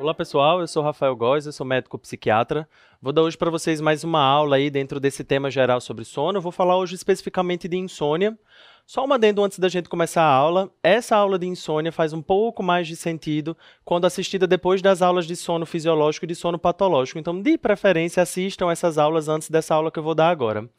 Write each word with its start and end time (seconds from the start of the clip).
Olá 0.00 0.14
pessoal, 0.14 0.60
eu 0.60 0.68
sou 0.68 0.80
Rafael 0.80 1.16
Góes, 1.16 1.44
eu 1.44 1.50
sou 1.50 1.66
médico 1.66 1.98
psiquiatra. 1.98 2.68
Vou 3.02 3.12
dar 3.12 3.22
hoje 3.22 3.36
para 3.36 3.50
vocês 3.50 3.80
mais 3.80 4.04
uma 4.04 4.22
aula 4.22 4.54
aí 4.54 4.70
dentro 4.70 5.00
desse 5.00 5.24
tema 5.24 5.50
geral 5.50 5.80
sobre 5.80 6.04
sono. 6.04 6.38
Eu 6.38 6.42
vou 6.42 6.52
falar 6.52 6.76
hoje 6.76 6.94
especificamente 6.94 7.66
de 7.66 7.76
insônia. 7.76 8.38
Só 8.86 9.04
uma 9.04 9.16
adendo 9.16 9.42
antes 9.42 9.58
da 9.58 9.68
gente 9.68 9.88
começar 9.88 10.22
a 10.22 10.32
aula. 10.32 10.70
Essa 10.84 11.16
aula 11.16 11.36
de 11.36 11.48
insônia 11.48 11.90
faz 11.90 12.12
um 12.12 12.22
pouco 12.22 12.62
mais 12.62 12.86
de 12.86 12.94
sentido 12.94 13.56
quando 13.84 14.04
assistida 14.04 14.46
depois 14.46 14.80
das 14.80 15.02
aulas 15.02 15.26
de 15.26 15.34
sono 15.34 15.66
fisiológico 15.66 16.26
e 16.26 16.28
de 16.28 16.36
sono 16.36 16.60
patológico. 16.60 17.18
Então, 17.18 17.42
de 17.42 17.58
preferência, 17.58 18.22
assistam 18.22 18.70
essas 18.70 18.98
aulas 18.98 19.28
antes 19.28 19.50
dessa 19.50 19.74
aula 19.74 19.90
que 19.90 19.98
eu 19.98 20.04
vou 20.04 20.14
dar 20.14 20.30
agora. 20.30 20.70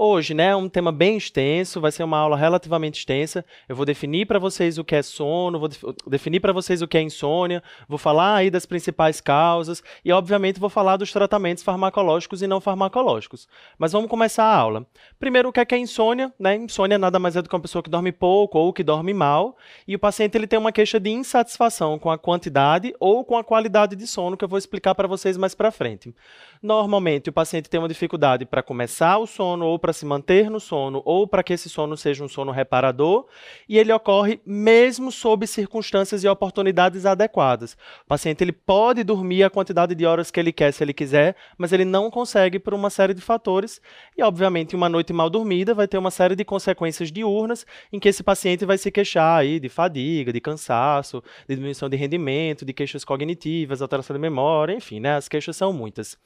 Hoje, 0.00 0.32
né, 0.32 0.50
é 0.50 0.56
um 0.56 0.68
tema 0.68 0.92
bem 0.92 1.16
extenso, 1.16 1.80
vai 1.80 1.90
ser 1.90 2.04
uma 2.04 2.16
aula 2.16 2.36
relativamente 2.36 3.00
extensa. 3.00 3.44
Eu 3.68 3.74
vou 3.74 3.84
definir 3.84 4.26
para 4.26 4.38
vocês 4.38 4.78
o 4.78 4.84
que 4.84 4.94
é 4.94 5.02
sono, 5.02 5.58
vou 5.58 5.68
definir 6.06 6.38
para 6.38 6.52
vocês 6.52 6.80
o 6.80 6.86
que 6.86 6.96
é 6.96 7.02
insônia, 7.02 7.60
vou 7.88 7.98
falar 7.98 8.36
aí 8.36 8.48
das 8.48 8.64
principais 8.64 9.20
causas 9.20 9.82
e, 10.04 10.12
obviamente, 10.12 10.60
vou 10.60 10.70
falar 10.70 10.98
dos 10.98 11.10
tratamentos 11.10 11.64
farmacológicos 11.64 12.42
e 12.42 12.46
não 12.46 12.60
farmacológicos. 12.60 13.48
Mas 13.76 13.90
vamos 13.90 14.08
começar 14.08 14.44
a 14.44 14.54
aula. 14.54 14.86
Primeiro, 15.18 15.48
o 15.48 15.52
que 15.52 15.58
é, 15.58 15.64
que 15.64 15.74
é 15.74 15.78
insônia? 15.78 16.32
Né? 16.38 16.54
Insônia 16.54 16.96
nada 16.96 17.18
mais 17.18 17.34
é 17.34 17.42
do 17.42 17.48
que 17.48 17.56
uma 17.56 17.60
pessoa 17.60 17.82
que 17.82 17.90
dorme 17.90 18.12
pouco 18.12 18.56
ou 18.56 18.72
que 18.72 18.84
dorme 18.84 19.12
mal, 19.12 19.56
e 19.84 19.96
o 19.96 19.98
paciente 19.98 20.38
ele 20.38 20.46
tem 20.46 20.60
uma 20.60 20.70
queixa 20.70 21.00
de 21.00 21.10
insatisfação 21.10 21.98
com 21.98 22.08
a 22.08 22.16
quantidade 22.16 22.94
ou 23.00 23.24
com 23.24 23.36
a 23.36 23.42
qualidade 23.42 23.96
de 23.96 24.06
sono, 24.06 24.36
que 24.36 24.44
eu 24.44 24.48
vou 24.48 24.60
explicar 24.60 24.94
para 24.94 25.08
vocês 25.08 25.36
mais 25.36 25.56
para 25.56 25.72
frente. 25.72 26.14
Normalmente, 26.62 27.30
o 27.30 27.32
paciente 27.32 27.68
tem 27.68 27.80
uma 27.80 27.88
dificuldade 27.88 28.46
para 28.46 28.62
começar 28.62 29.18
o 29.18 29.26
sono 29.26 29.66
ou 29.66 29.76
para 29.76 29.87
se 29.92 30.06
manter 30.06 30.50
no 30.50 30.60
sono 30.60 31.02
ou 31.04 31.26
para 31.26 31.42
que 31.42 31.52
esse 31.52 31.68
sono 31.68 31.96
seja 31.96 32.24
um 32.24 32.28
sono 32.28 32.52
reparador, 32.52 33.26
e 33.68 33.78
ele 33.78 33.92
ocorre 33.92 34.40
mesmo 34.44 35.10
sob 35.10 35.46
circunstâncias 35.46 36.24
e 36.24 36.28
oportunidades 36.28 37.06
adequadas. 37.06 37.74
O 38.04 38.08
paciente 38.08 38.42
ele 38.42 38.52
pode 38.52 39.04
dormir 39.04 39.42
a 39.42 39.50
quantidade 39.50 39.94
de 39.94 40.06
horas 40.06 40.30
que 40.30 40.40
ele 40.40 40.52
quer, 40.52 40.72
se 40.72 40.82
ele 40.82 40.92
quiser, 40.92 41.36
mas 41.56 41.72
ele 41.72 41.84
não 41.84 42.10
consegue 42.10 42.58
por 42.58 42.74
uma 42.74 42.90
série 42.90 43.14
de 43.14 43.20
fatores, 43.20 43.80
e 44.16 44.22
obviamente 44.22 44.76
uma 44.76 44.88
noite 44.88 45.12
mal 45.12 45.30
dormida 45.30 45.74
vai 45.74 45.88
ter 45.88 45.98
uma 45.98 46.10
série 46.10 46.36
de 46.36 46.44
consequências 46.44 47.10
diurnas 47.10 47.66
em 47.92 47.98
que 47.98 48.08
esse 48.08 48.22
paciente 48.22 48.64
vai 48.64 48.78
se 48.78 48.90
queixar 48.90 49.38
aí 49.38 49.60
de 49.60 49.68
fadiga, 49.68 50.32
de 50.32 50.40
cansaço, 50.40 51.22
de 51.48 51.54
diminuição 51.54 51.88
de 51.88 51.96
rendimento, 51.96 52.64
de 52.64 52.72
queixas 52.72 53.04
cognitivas, 53.04 53.82
alteração 53.82 54.14
de 54.14 54.20
memória, 54.20 54.74
enfim, 54.74 55.00
né? 55.00 55.16
As 55.16 55.28
queixas 55.28 55.56
são 55.56 55.72
muitas. 55.72 56.16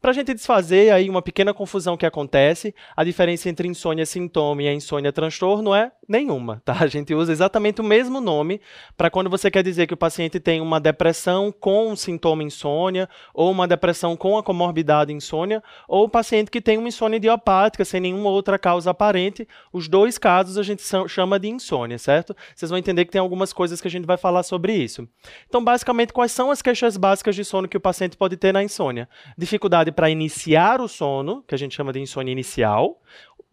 Para 0.00 0.10
a 0.10 0.14
gente 0.14 0.34
desfazer 0.34 0.92
aí 0.92 1.08
uma 1.08 1.22
pequena 1.22 1.52
confusão 1.52 1.96
que 1.96 2.06
acontece, 2.06 2.74
a 2.96 3.02
diferença 3.02 3.48
entre 3.48 3.66
insônia 3.66 4.06
sintoma 4.06 4.62
e 4.62 4.68
a 4.68 4.72
insônia 4.72 5.12
transtorno 5.12 5.74
é 5.74 5.90
nenhuma, 6.08 6.62
tá? 6.64 6.76
A 6.80 6.86
gente 6.86 7.14
usa 7.14 7.32
exatamente 7.32 7.80
o 7.80 7.84
mesmo 7.84 8.20
nome 8.20 8.60
para 8.96 9.10
quando 9.10 9.28
você 9.28 9.50
quer 9.50 9.62
dizer 9.62 9.86
que 9.86 9.94
o 9.94 9.96
paciente 9.96 10.38
tem 10.38 10.60
uma 10.60 10.78
depressão 10.78 11.52
com 11.52 11.96
sintoma 11.96 12.42
insônia, 12.42 13.08
ou 13.34 13.50
uma 13.50 13.66
depressão 13.66 14.16
com 14.16 14.38
a 14.38 14.42
comorbidade 14.42 15.12
insônia, 15.12 15.62
ou 15.88 16.04
o 16.04 16.08
paciente 16.08 16.50
que 16.50 16.60
tem 16.60 16.78
uma 16.78 16.88
insônia 16.88 17.16
idiopática 17.16 17.84
sem 17.84 18.00
nenhuma 18.00 18.30
outra 18.30 18.58
causa 18.58 18.90
aparente. 18.90 19.48
Os 19.72 19.88
dois 19.88 20.18
casos 20.18 20.58
a 20.58 20.62
gente 20.62 20.82
chama 21.08 21.38
de 21.38 21.48
insônia, 21.48 21.98
certo? 21.98 22.36
Vocês 22.54 22.70
vão 22.70 22.78
entender 22.78 23.04
que 23.04 23.12
tem 23.12 23.20
algumas 23.20 23.52
coisas 23.52 23.80
que 23.80 23.88
a 23.88 23.90
gente 23.90 24.06
vai 24.06 24.16
falar 24.16 24.42
sobre 24.42 24.74
isso. 24.74 25.08
Então, 25.48 25.64
basicamente, 25.64 26.12
quais 26.12 26.32
são 26.32 26.50
as 26.50 26.62
queixas 26.62 26.96
básicas 26.96 27.34
de 27.34 27.44
sono 27.44 27.66
que 27.66 27.76
o 27.76 27.80
paciente 27.80 28.16
pode 28.16 28.36
ter 28.36 28.52
na 28.52 28.62
insônia? 28.62 29.08
Dificuldade 29.36 29.85
dificuldade 29.86 29.92
para 29.92 30.10
iniciar 30.10 30.80
o 30.80 30.88
sono, 30.88 31.42
que 31.46 31.54
a 31.54 31.58
gente 31.58 31.74
chama 31.74 31.92
de 31.92 32.00
insônia 32.00 32.32
inicial, 32.32 33.00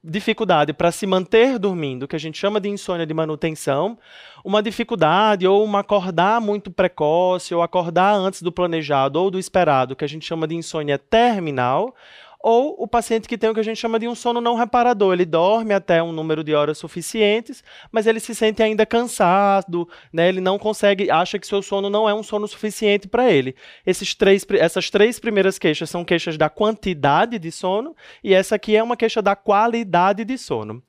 dificuldade 0.04 0.74
para 0.74 0.92
se 0.92 1.06
manter 1.06 1.58
dormindo, 1.58 2.08
que 2.08 2.16
a 2.16 2.20
gente 2.20 2.38
chama 2.38 2.60
de 2.60 2.70
insônia 2.70 3.06
de 3.06 3.14
manutenção, 3.14 3.98
uma 4.44 4.62
dificuldade 4.62 5.48
ou 5.48 5.66
um 5.66 5.78
acordar 5.78 6.42
muito 6.42 6.70
precoce 6.70 7.54
ou 7.56 7.62
acordar 7.62 8.14
antes 8.14 8.42
do 8.42 8.52
planejado 8.52 9.20
ou 9.20 9.32
do 9.32 9.40
esperado, 9.40 9.96
que 9.96 10.04
a 10.04 10.08
gente 10.08 10.26
chama 10.26 10.48
de 10.48 10.56
insônia 10.56 10.98
terminal, 10.98 11.96
ou 12.44 12.76
o 12.78 12.86
paciente 12.86 13.26
que 13.26 13.38
tem 13.38 13.50
o 13.50 13.54
que 13.54 13.62
a 13.62 13.64
gente 13.64 13.80
chama 13.80 13.98
de 13.98 14.06
um 14.06 14.14
sono 14.14 14.42
não 14.42 14.56
reparador. 14.56 15.14
Ele 15.14 15.26
dorme 15.26 15.74
até 15.74 16.04
um 16.04 16.12
número 16.12 16.44
de 16.44 16.54
horas 16.54 16.78
suficientes, 16.78 17.64
mas 17.90 18.06
ele 18.06 18.20
se 18.20 18.36
sente 18.36 18.62
ainda 18.62 18.86
cansado, 18.86 19.88
né? 20.12 20.28
ele 20.28 20.42
não 20.42 20.60
consegue, 20.60 21.10
acha 21.10 21.40
que 21.40 21.48
seu 21.48 21.62
sono 21.62 21.90
não 21.90 22.08
é 22.08 22.14
um 22.14 22.22
sono 22.22 22.46
suficiente 22.46 23.08
para 23.08 23.32
ele. 23.32 23.56
Esses 23.86 24.14
três, 24.14 24.46
essas 24.60 24.90
três 24.90 25.20
primeiras 25.20 25.58
queixas 25.58 25.90
são 25.90 26.04
queixas 26.04 26.38
da 26.38 26.50
quantidade 26.50 27.40
de 27.40 27.52
sono, 27.52 27.96
e 28.22 28.34
essa 28.34 28.56
aqui 28.56 28.76
é 28.76 28.84
uma 28.84 28.98
queixa 28.98 29.22
da 29.22 29.38
qualidade 29.38 30.26
de 30.26 30.38
sono. 30.38 30.84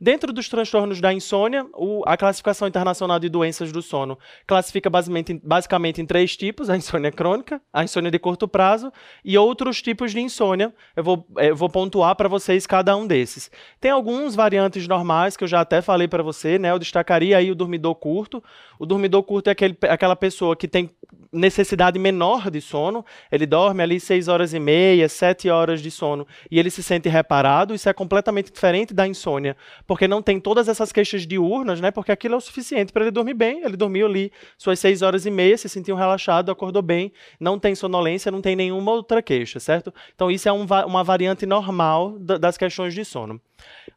Dentro 0.00 0.32
dos 0.32 0.48
transtornos 0.48 1.00
da 1.00 1.12
insônia, 1.12 1.66
o, 1.74 2.02
a 2.06 2.16
classificação 2.16 2.68
internacional 2.68 3.18
de 3.18 3.28
doenças 3.28 3.72
do 3.72 3.82
sono 3.82 4.18
classifica 4.46 4.90
basicamente, 4.90 5.40
basicamente 5.42 6.00
em 6.00 6.06
três 6.06 6.36
tipos: 6.36 6.68
a 6.70 6.76
insônia 6.76 7.10
crônica, 7.10 7.60
a 7.72 7.84
insônia 7.84 8.10
de 8.10 8.18
curto 8.18 8.46
prazo 8.48 8.92
e 9.24 9.36
outros 9.36 9.80
tipos 9.82 10.12
de 10.12 10.20
insônia. 10.20 10.72
Eu 10.96 11.04
vou, 11.04 11.26
é, 11.38 11.50
eu 11.50 11.56
vou 11.56 11.68
pontuar 11.68 12.14
para 12.16 12.28
vocês 12.28 12.66
cada 12.66 12.96
um 12.96 13.06
desses. 13.06 13.50
Tem 13.80 13.90
alguns 13.90 14.34
variantes 14.34 14.86
normais 14.86 15.36
que 15.36 15.44
eu 15.44 15.48
já 15.48 15.60
até 15.60 15.80
falei 15.80 16.08
para 16.08 16.22
você, 16.22 16.58
né? 16.58 16.70
Eu 16.70 16.78
destacaria 16.78 17.36
aí 17.36 17.50
o 17.50 17.54
dormidor 17.54 17.94
curto. 17.94 18.42
O 18.78 18.86
dormidor 18.86 19.22
curto 19.22 19.48
é 19.48 19.50
aquele, 19.50 19.76
aquela 19.88 20.16
pessoa 20.16 20.56
que 20.56 20.66
tem 20.66 20.90
necessidade 21.32 21.98
menor 21.98 22.50
de 22.50 22.60
sono, 22.60 23.04
ele 23.30 23.46
dorme 23.46 23.82
ali 23.82 23.98
6 23.98 24.28
horas 24.28 24.52
e 24.52 24.60
meia, 24.60 25.08
7 25.08 25.48
horas 25.48 25.80
de 25.80 25.90
sono 25.90 26.26
e 26.50 26.58
ele 26.58 26.70
se 26.70 26.82
sente 26.82 27.08
reparado. 27.08 27.74
Isso 27.74 27.88
é 27.88 27.92
completamente 27.92 28.52
diferente 28.52 28.92
da 28.92 29.06
insônia, 29.06 29.56
porque 29.86 30.08
não 30.08 30.22
tem 30.22 30.40
todas 30.40 30.68
essas 30.68 30.92
queixas 30.92 31.26
diurnas, 31.26 31.80
né? 31.80 31.90
Porque 31.90 32.12
aquilo 32.12 32.34
é 32.34 32.38
o 32.38 32.40
suficiente 32.40 32.92
para 32.92 33.02
ele 33.04 33.10
dormir 33.10 33.34
bem. 33.34 33.64
Ele 33.64 33.76
dormiu 33.76 34.06
ali 34.06 34.32
suas 34.56 34.78
6 34.78 35.02
horas 35.02 35.26
e 35.26 35.30
meia, 35.30 35.56
se 35.56 35.68
sentiu 35.68 35.96
relaxado, 35.96 36.50
acordou 36.50 36.82
bem, 36.82 37.12
não 37.38 37.58
tem 37.58 37.74
sonolência, 37.74 38.30
não 38.30 38.40
tem 38.40 38.56
nenhuma 38.56 38.92
outra 38.92 39.22
queixa, 39.22 39.60
certo? 39.60 39.92
Então 40.14 40.30
isso 40.30 40.48
é 40.48 40.52
um, 40.52 40.66
uma 40.86 41.04
variante 41.04 41.46
normal 41.46 42.18
das 42.18 42.56
questões 42.56 42.94
de 42.94 43.04
sono. 43.04 43.40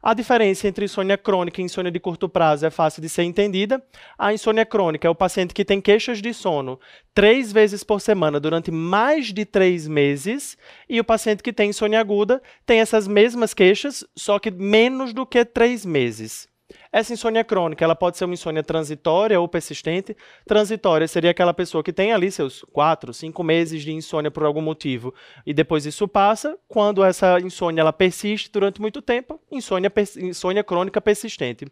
A 0.02 0.14
diferença 0.14 0.68
entre 0.68 0.84
insônia 0.84 1.18
crônica 1.18 1.60
e 1.60 1.64
insônia 1.64 1.90
de 1.90 1.98
curto 1.98 2.28
prazo 2.28 2.64
é 2.66 2.70
fácil 2.70 3.02
de 3.02 3.08
ser 3.08 3.24
entendida. 3.24 3.82
A 4.16 4.32
insônia 4.32 4.64
crônica 4.64 5.06
é 5.06 5.10
o 5.10 5.14
paciente 5.14 5.52
que 5.52 5.64
tem 5.64 5.80
queixas 5.80 6.22
de 6.22 6.32
sono 6.32 6.78
três 7.16 7.50
vezes 7.50 7.82
por 7.82 7.98
semana 7.98 8.38
durante 8.38 8.70
mais 8.70 9.32
de 9.32 9.46
três 9.46 9.88
meses, 9.88 10.54
e 10.86 11.00
o 11.00 11.04
paciente 11.04 11.42
que 11.42 11.50
tem 11.50 11.70
insônia 11.70 11.98
aguda 11.98 12.42
tem 12.66 12.80
essas 12.80 13.08
mesmas 13.08 13.54
queixas, 13.54 14.04
só 14.14 14.38
que 14.38 14.50
menos 14.50 15.14
do 15.14 15.24
que 15.24 15.42
três 15.42 15.65
meses. 15.86 16.46
Essa 16.96 17.12
insônia 17.12 17.44
crônica, 17.44 17.84
ela 17.84 17.94
pode 17.94 18.16
ser 18.16 18.24
uma 18.24 18.32
insônia 18.32 18.62
transitória 18.62 19.38
ou 19.38 19.46
persistente. 19.46 20.16
Transitória 20.46 21.06
seria 21.06 21.30
aquela 21.30 21.52
pessoa 21.52 21.84
que 21.84 21.92
tem 21.92 22.10
ali 22.10 22.30
seus 22.30 22.64
quatro, 22.72 23.12
cinco 23.12 23.44
meses 23.44 23.82
de 23.82 23.92
insônia 23.92 24.30
por 24.30 24.44
algum 24.44 24.62
motivo 24.62 25.12
e 25.44 25.52
depois 25.52 25.84
isso 25.84 26.08
passa. 26.08 26.56
Quando 26.66 27.04
essa 27.04 27.38
insônia 27.38 27.82
ela 27.82 27.92
persiste 27.92 28.50
durante 28.50 28.80
muito 28.80 29.02
tempo, 29.02 29.38
insônia, 29.52 29.92
insônia 30.22 30.64
crônica 30.64 30.98
persistente. 30.98 31.66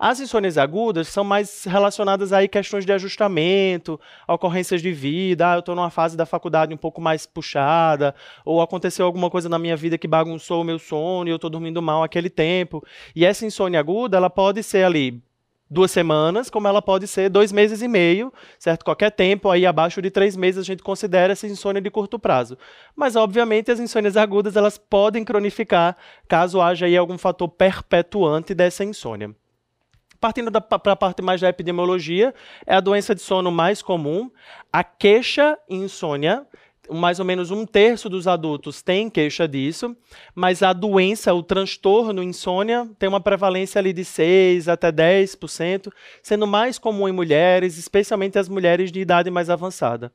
As 0.00 0.20
insônias 0.20 0.56
agudas 0.56 1.06
são 1.08 1.22
mais 1.22 1.64
relacionadas 1.64 2.32
a 2.32 2.48
questões 2.48 2.86
de 2.86 2.94
ajustamento, 2.94 4.00
ocorrências 4.26 4.80
de 4.80 4.90
vida. 4.90 5.50
Ah, 5.50 5.56
eu 5.56 5.60
estou 5.60 5.74
numa 5.74 5.90
fase 5.90 6.16
da 6.16 6.24
faculdade 6.24 6.72
um 6.72 6.78
pouco 6.78 6.98
mais 6.98 7.26
puxada, 7.26 8.14
ou 8.42 8.62
aconteceu 8.62 9.04
alguma 9.04 9.28
coisa 9.28 9.50
na 9.50 9.58
minha 9.58 9.76
vida 9.76 9.98
que 9.98 10.08
bagunçou 10.08 10.62
o 10.62 10.64
meu 10.64 10.78
sono 10.78 11.28
e 11.28 11.30
eu 11.30 11.36
estou 11.36 11.50
dormindo 11.50 11.82
mal 11.82 12.02
aquele 12.02 12.30
tempo. 12.30 12.82
E 13.14 13.26
essa 13.26 13.44
insônia 13.44 13.78
aguda, 13.78 14.16
ela 14.16 14.30
pode 14.30 14.61
pode 14.62 14.64
ser 14.64 14.84
ali 14.84 15.20
duas 15.68 15.90
semanas, 15.90 16.50
como 16.50 16.68
ela 16.68 16.82
pode 16.82 17.06
ser 17.06 17.28
dois 17.30 17.50
meses 17.50 17.82
e 17.82 17.88
meio, 17.88 18.32
certo? 18.58 18.84
Qualquer 18.84 19.10
tempo 19.10 19.50
aí 19.50 19.66
abaixo 19.66 20.00
de 20.02 20.10
três 20.10 20.36
meses 20.36 20.60
a 20.60 20.64
gente 20.64 20.82
considera 20.82 21.32
essa 21.32 21.46
insônia 21.46 21.80
de 21.80 21.90
curto 21.90 22.18
prazo. 22.18 22.56
Mas, 22.94 23.16
obviamente, 23.16 23.70
as 23.70 23.80
insônias 23.80 24.16
agudas 24.16 24.54
elas 24.54 24.78
podem 24.78 25.24
cronificar 25.24 25.96
caso 26.28 26.60
haja 26.60 26.86
aí 26.86 26.96
algum 26.96 27.18
fator 27.18 27.48
perpetuante 27.48 28.54
dessa 28.54 28.84
insônia. 28.84 29.34
Partindo 30.20 30.52
para 30.52 30.92
a 30.92 30.96
parte 30.96 31.20
mais 31.22 31.40
da 31.40 31.48
epidemiologia, 31.48 32.32
é 32.64 32.76
a 32.76 32.80
doença 32.80 33.14
de 33.14 33.22
sono 33.22 33.50
mais 33.50 33.82
comum. 33.82 34.30
A 34.72 34.84
queixa 34.84 35.58
insônia 35.68 36.46
mais 36.90 37.18
ou 37.18 37.24
menos 37.24 37.50
um 37.50 37.64
terço 37.64 38.08
dos 38.08 38.26
adultos 38.26 38.82
tem 38.82 39.08
queixa 39.08 39.46
disso, 39.46 39.96
mas 40.34 40.62
a 40.62 40.72
doença, 40.72 41.32
o 41.32 41.42
transtorno 41.42 42.22
insônia, 42.22 42.88
tem 42.98 43.08
uma 43.08 43.20
prevalência 43.20 43.78
ali 43.78 43.92
de 43.92 44.04
6 44.04 44.68
até 44.68 44.90
10%, 44.90 45.92
sendo 46.22 46.46
mais 46.46 46.78
comum 46.78 47.08
em 47.08 47.12
mulheres, 47.12 47.78
especialmente 47.78 48.38
as 48.38 48.48
mulheres 48.48 48.90
de 48.90 49.00
idade 49.00 49.30
mais 49.30 49.48
avançada. 49.48 50.12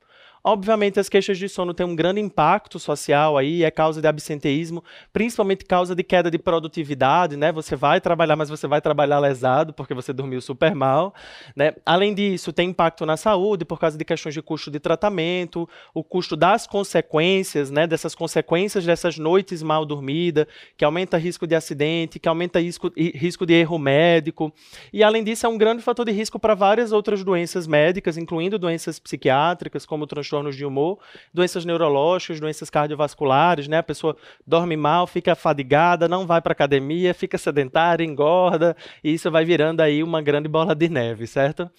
Obviamente, 0.50 0.98
as 0.98 1.10
queixas 1.10 1.36
de 1.36 1.46
sono 1.46 1.74
têm 1.74 1.84
um 1.84 1.94
grande 1.94 2.22
impacto 2.22 2.78
social 2.78 3.36
aí, 3.36 3.64
é 3.64 3.70
causa 3.70 4.00
de 4.00 4.08
absenteísmo, 4.08 4.82
principalmente 5.12 5.62
causa 5.62 5.94
de 5.94 6.02
queda 6.02 6.30
de 6.30 6.38
produtividade, 6.38 7.36
né? 7.36 7.52
Você 7.52 7.76
vai 7.76 8.00
trabalhar, 8.00 8.34
mas 8.34 8.48
você 8.48 8.66
vai 8.66 8.80
trabalhar 8.80 9.18
lesado 9.18 9.74
porque 9.74 9.92
você 9.92 10.10
dormiu 10.10 10.40
super 10.40 10.74
mal, 10.74 11.14
né? 11.54 11.74
Além 11.84 12.14
disso, 12.14 12.50
tem 12.50 12.70
impacto 12.70 13.04
na 13.04 13.18
saúde 13.18 13.66
por 13.66 13.78
causa 13.78 13.98
de 13.98 14.02
questões 14.06 14.32
de 14.32 14.40
custo 14.40 14.70
de 14.70 14.80
tratamento, 14.80 15.68
o 15.92 16.02
custo 16.02 16.34
das 16.34 16.66
consequências, 16.66 17.70
né? 17.70 17.86
Dessas 17.86 18.14
consequências 18.14 18.86
dessas 18.86 19.18
noites 19.18 19.62
mal 19.62 19.84
dormidas, 19.84 20.46
que 20.78 20.84
aumenta 20.84 21.18
risco 21.18 21.46
de 21.46 21.56
acidente, 21.56 22.18
que 22.18 22.26
aumenta 22.26 22.58
risco, 22.58 22.90
risco 22.96 23.44
de 23.44 23.52
erro 23.52 23.78
médico. 23.78 24.50
E 24.94 25.02
além 25.02 25.22
disso, 25.22 25.44
é 25.44 25.48
um 25.50 25.58
grande 25.58 25.82
fator 25.82 26.06
de 26.06 26.12
risco 26.12 26.38
para 26.38 26.54
várias 26.54 26.90
outras 26.90 27.22
doenças 27.22 27.66
médicas, 27.66 28.16
incluindo 28.16 28.58
doenças 28.58 28.98
psiquiátricas, 28.98 29.84
como 29.84 30.06
transtorno 30.06 30.37
transtornos 30.38 30.56
de 30.56 30.64
humor, 30.64 30.98
doenças 31.32 31.64
neurológicas, 31.64 32.40
doenças 32.40 32.70
cardiovasculares, 32.70 33.68
né? 33.68 33.78
A 33.78 33.82
pessoa 33.82 34.16
dorme 34.46 34.76
mal, 34.76 35.06
fica 35.06 35.34
fadigada, 35.34 36.08
não 36.08 36.26
vai 36.26 36.40
para 36.40 36.52
academia, 36.52 37.12
fica 37.12 37.36
sedentária, 37.36 38.04
engorda, 38.04 38.76
e 39.02 39.12
isso 39.12 39.30
vai 39.30 39.44
virando 39.44 39.80
aí 39.80 40.02
uma 40.02 40.22
grande 40.22 40.48
bola 40.48 40.74
de 40.74 40.88
neve, 40.88 41.26
certo? 41.26 41.70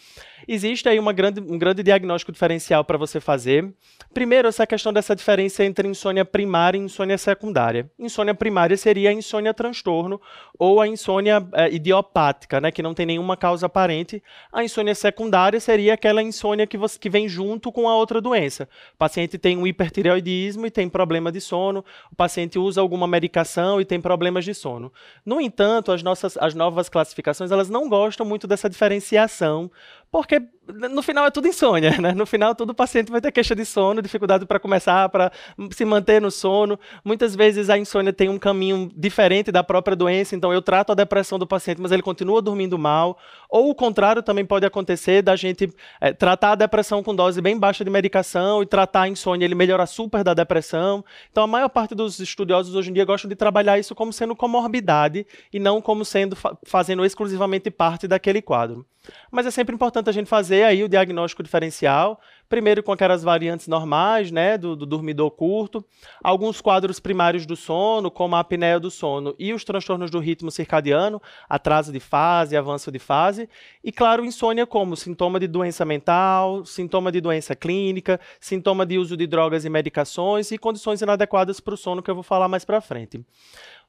Existe 0.48 0.88
aí 0.90 1.00
uma 1.00 1.14
grande, 1.14 1.42
um 1.42 1.58
grande 1.58 1.84
diagnóstico 1.84 2.32
diferencial 2.32 2.84
para 2.84 2.98
você 2.98 3.20
fazer. 3.20 3.74
Primeiro, 4.14 4.48
essa 4.48 4.66
questão 4.66 4.92
dessa 4.92 5.16
diferença 5.16 5.64
entre 5.64 5.88
insônia 5.88 6.26
primária 6.26 6.78
e 6.78 6.82
insônia 6.82 7.18
secundária. 7.18 7.90
Insônia 8.00 8.34
primária 8.34 8.76
seria 8.78 9.10
a 9.10 9.14
insônia 9.14 9.54
transtorno 9.54 10.20
ou 10.58 10.82
a 10.82 10.88
insônia 10.88 11.46
é, 11.54 11.70
idiopática, 11.72 12.60
né, 12.60 12.72
que 12.72 12.82
não 12.82 12.94
tem 12.94 13.06
nenhuma 13.06 13.38
causa 13.38 13.66
aparente. 13.66 14.24
A 14.52 14.64
insônia 14.64 14.96
secundária 14.96 15.60
seria 15.60 15.94
aquela 15.94 16.24
insônia 16.24 16.66
que, 16.66 16.78
você, 16.78 16.98
que 16.98 17.10
vem 17.10 17.28
junto 17.28 17.72
com 17.72 17.88
a 17.88 17.96
outra 17.96 18.20
doença. 18.20 18.68
O 18.94 18.98
paciente 18.98 19.38
tem 19.38 19.58
um 19.58 19.68
hipertireoidismo 19.68 20.66
e 20.66 20.72
tem 20.72 20.90
problema 20.90 21.32
de 21.32 21.40
sono, 21.40 21.84
o 22.12 22.16
paciente 22.16 22.58
usa 22.58 22.82
alguma 22.82 23.08
medicação 23.08 23.80
e 23.80 23.86
tem 23.86 24.02
problemas 24.02 24.46
de 24.46 24.54
sono. 24.54 24.92
No 25.26 25.40
entanto, 25.40 25.92
as, 25.92 26.02
nossas, 26.04 26.38
as 26.38 26.56
novas 26.56 26.90
classificações 26.90 27.52
elas 27.52 27.70
não 27.70 27.88
gostam 27.88 28.26
muito 28.26 28.48
dessa 28.48 28.70
diferenciação, 28.70 29.72
porque 30.12 30.50
no 30.74 31.02
final 31.02 31.26
é 31.26 31.32
tudo 31.32 31.48
insônia, 31.48 32.00
né? 32.00 32.14
No 32.14 32.26
final 32.26 32.54
todo 32.54 32.74
paciente 32.74 33.12
vai 33.12 33.20
ter 33.20 33.32
queixa 33.32 33.56
de 33.56 33.66
sono, 33.66 34.02
dificuldade 34.02 34.46
para 34.46 34.60
começar, 34.60 35.10
para 35.10 35.32
se 35.72 35.84
manter 35.84 36.22
no 36.22 36.30
sono. 36.30 36.80
Muitas 37.04 37.36
vezes 37.36 37.70
a 37.70 37.78
insônia 37.78 38.14
tem 38.14 38.30
um 38.30 38.38
caminho 38.38 38.90
diferente 38.96 39.52
da 39.52 39.64
própria 39.64 39.96
doença, 39.96 40.36
então 40.36 40.54
eu 40.54 40.62
trato 40.62 40.92
a 40.92 40.96
depressão 40.96 41.40
do 41.40 41.48
paciente, 41.48 41.82
mas 41.82 41.92
ele 41.92 42.02
continua 42.02 42.42
dormindo 42.42 42.78
mal. 42.78 43.18
Ou 43.50 43.70
o 43.70 43.76
contrário 43.76 44.22
também 44.22 44.46
pode 44.46 44.66
acontecer 44.66 45.22
da 45.22 45.36
gente 45.36 45.74
é, 46.00 46.14
tratar 46.14 46.52
a 46.52 46.56
depressão 46.56 47.02
com 47.02 47.16
dose 47.16 47.42
bem 47.42 47.58
baixa 47.58 47.84
de 47.84 47.90
medicação 47.90 48.62
e 48.62 48.66
tratar 48.66 49.02
a 49.02 49.08
insônia, 49.08 49.46
ele 49.46 49.56
melhora 49.56 49.86
super 49.86 50.24
da 50.24 50.34
depressão. 50.34 51.04
Então 51.32 51.44
a 51.44 51.48
maior 51.48 51.70
parte 51.70 51.96
dos 51.96 52.20
estudiosos 52.20 52.76
hoje 52.76 52.92
em 52.92 52.94
dia 52.94 53.06
gostam 53.06 53.28
de 53.28 53.36
trabalhar 53.36 53.80
isso 53.80 53.96
como 53.96 54.14
sendo 54.14 54.36
comorbidade 54.36 55.26
e 55.52 55.60
não 55.60 55.82
como 55.82 56.06
sendo 56.06 56.38
fazendo 56.64 57.04
exclusivamente 57.04 57.72
parte 57.72 58.08
daquele 58.08 58.42
quadro. 58.42 58.86
Mas 59.32 59.46
é 59.46 59.52
sempre 59.52 59.74
importante 59.74 60.10
a 60.10 60.14
gente 60.14 60.28
fazer 60.28 60.59
aí 60.64 60.84
o 60.84 60.90
diagnóstico 60.90 61.44
diferencial, 61.44 62.20
primeiro 62.50 62.82
com 62.82 62.92
aquelas 62.92 63.22
variantes 63.22 63.68
normais, 63.68 64.32
né, 64.32 64.58
do, 64.58 64.76
do 64.76 64.86
dormidor 64.86 65.30
curto, 65.30 65.86
alguns 66.24 66.60
quadros 66.60 67.00
primários 67.00 67.46
do 67.46 67.56
sono, 67.56 68.10
como 68.10 68.36
a 68.36 68.40
apneia 68.40 68.80
do 68.80 68.90
sono 68.90 69.36
e 69.38 69.54
os 69.54 69.64
transtornos 69.64 70.10
do 70.10 70.18
ritmo 70.18 70.50
circadiano, 70.50 71.22
atraso 71.48 71.92
de 71.92 72.00
fase, 72.00 72.58
avanço 72.58 72.92
de 72.92 72.98
fase, 72.98 73.48
e 73.84 73.92
claro, 73.92 74.26
insônia 74.26 74.66
como 74.66 74.98
sintoma 74.98 75.40
de 75.40 75.48
doença 75.48 75.86
mental, 75.86 76.66
sintoma 76.66 77.12
de 77.12 77.22
doença 77.22 77.56
clínica, 77.56 78.20
sintoma 78.40 78.86
de 78.86 78.98
uso 78.98 79.16
de 79.16 79.28
drogas 79.28 79.64
e 79.64 79.70
medicações 79.70 80.52
e 80.52 80.58
condições 80.58 81.02
inadequadas 81.02 81.60
para 81.60 81.76
o 81.76 81.78
sono 81.78 82.02
que 82.02 82.10
eu 82.10 82.16
vou 82.16 82.24
falar 82.24 82.48
mais 82.48 82.66
para 82.66 82.82
frente. 82.82 83.24